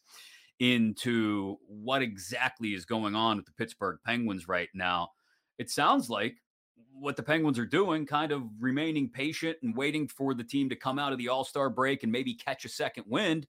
[0.59, 5.09] into what exactly is going on with the Pittsburgh Penguins right now.
[5.57, 6.37] It sounds like
[6.93, 10.75] what the Penguins are doing, kind of remaining patient and waiting for the team to
[10.75, 13.47] come out of the All Star break and maybe catch a second wind,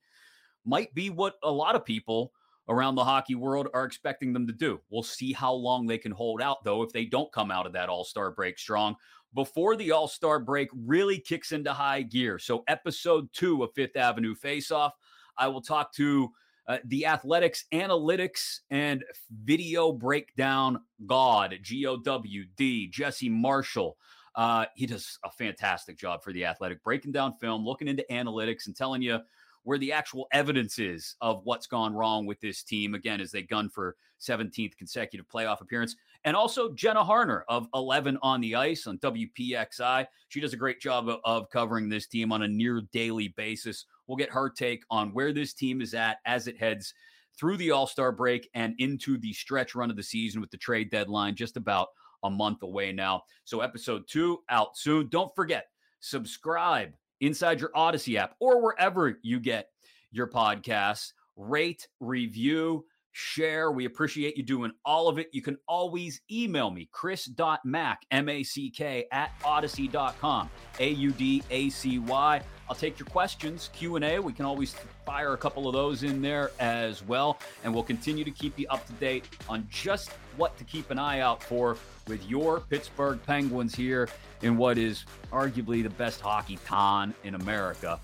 [0.64, 2.32] might be what a lot of people
[2.68, 4.80] around the hockey world are expecting them to do.
[4.90, 7.72] We'll see how long they can hold out, though, if they don't come out of
[7.74, 8.96] that All Star break strong
[9.34, 12.38] before the All Star break really kicks into high gear.
[12.38, 14.94] So, episode two of Fifth Avenue Face Off,
[15.38, 16.30] I will talk to
[16.68, 19.04] uh, the athletics analytics and
[19.44, 23.96] video breakdown god g-o-w-d jesse marshall.
[24.34, 28.66] Uh, he does a fantastic job for the athletic breaking down film looking into analytics
[28.66, 29.18] and telling you
[29.62, 33.42] where the actual evidence is of what's gone wrong with this team again as they
[33.42, 35.96] gun for 17th consecutive playoff appearance.
[36.24, 40.80] And also jenna harner of 11 on the ice on wpxi she does a great
[40.80, 45.12] job of covering this team on a near daily basis we'll get her take on
[45.12, 46.94] where this team is at as it heads
[47.38, 50.90] through the all-star break and into the stretch run of the season with the trade
[50.90, 51.88] deadline just about
[52.24, 55.66] a month away now so episode two out soon don't forget
[56.00, 59.68] subscribe inside your Audacy app or wherever you get
[60.10, 61.12] your podcasts.
[61.36, 62.86] Rate, review,
[63.16, 63.72] share.
[63.72, 65.28] We appreciate you doing all of it.
[65.32, 72.42] You can always email me, chris.mack, M-A-C-K, at audacy.com, A-U-D-A-C-Y.
[72.68, 74.18] I'll take your questions, Q&A.
[74.18, 74.74] We can always
[75.06, 77.38] fire a couple of those in there as well.
[77.64, 80.98] And we'll continue to keep you up to date on just what to keep an
[80.98, 84.10] eye out for with your Pittsburgh Penguins here
[84.42, 87.98] in what is arguably the best hockey town in America,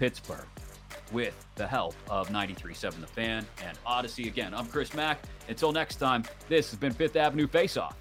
[0.00, 0.48] Pittsburgh
[1.12, 4.26] with the help of 93.7 The Fan and Audacy.
[4.26, 5.20] Again, I'm Chris Mack.
[5.48, 7.96] Until next time, this has been Fifth Avenue Face Off.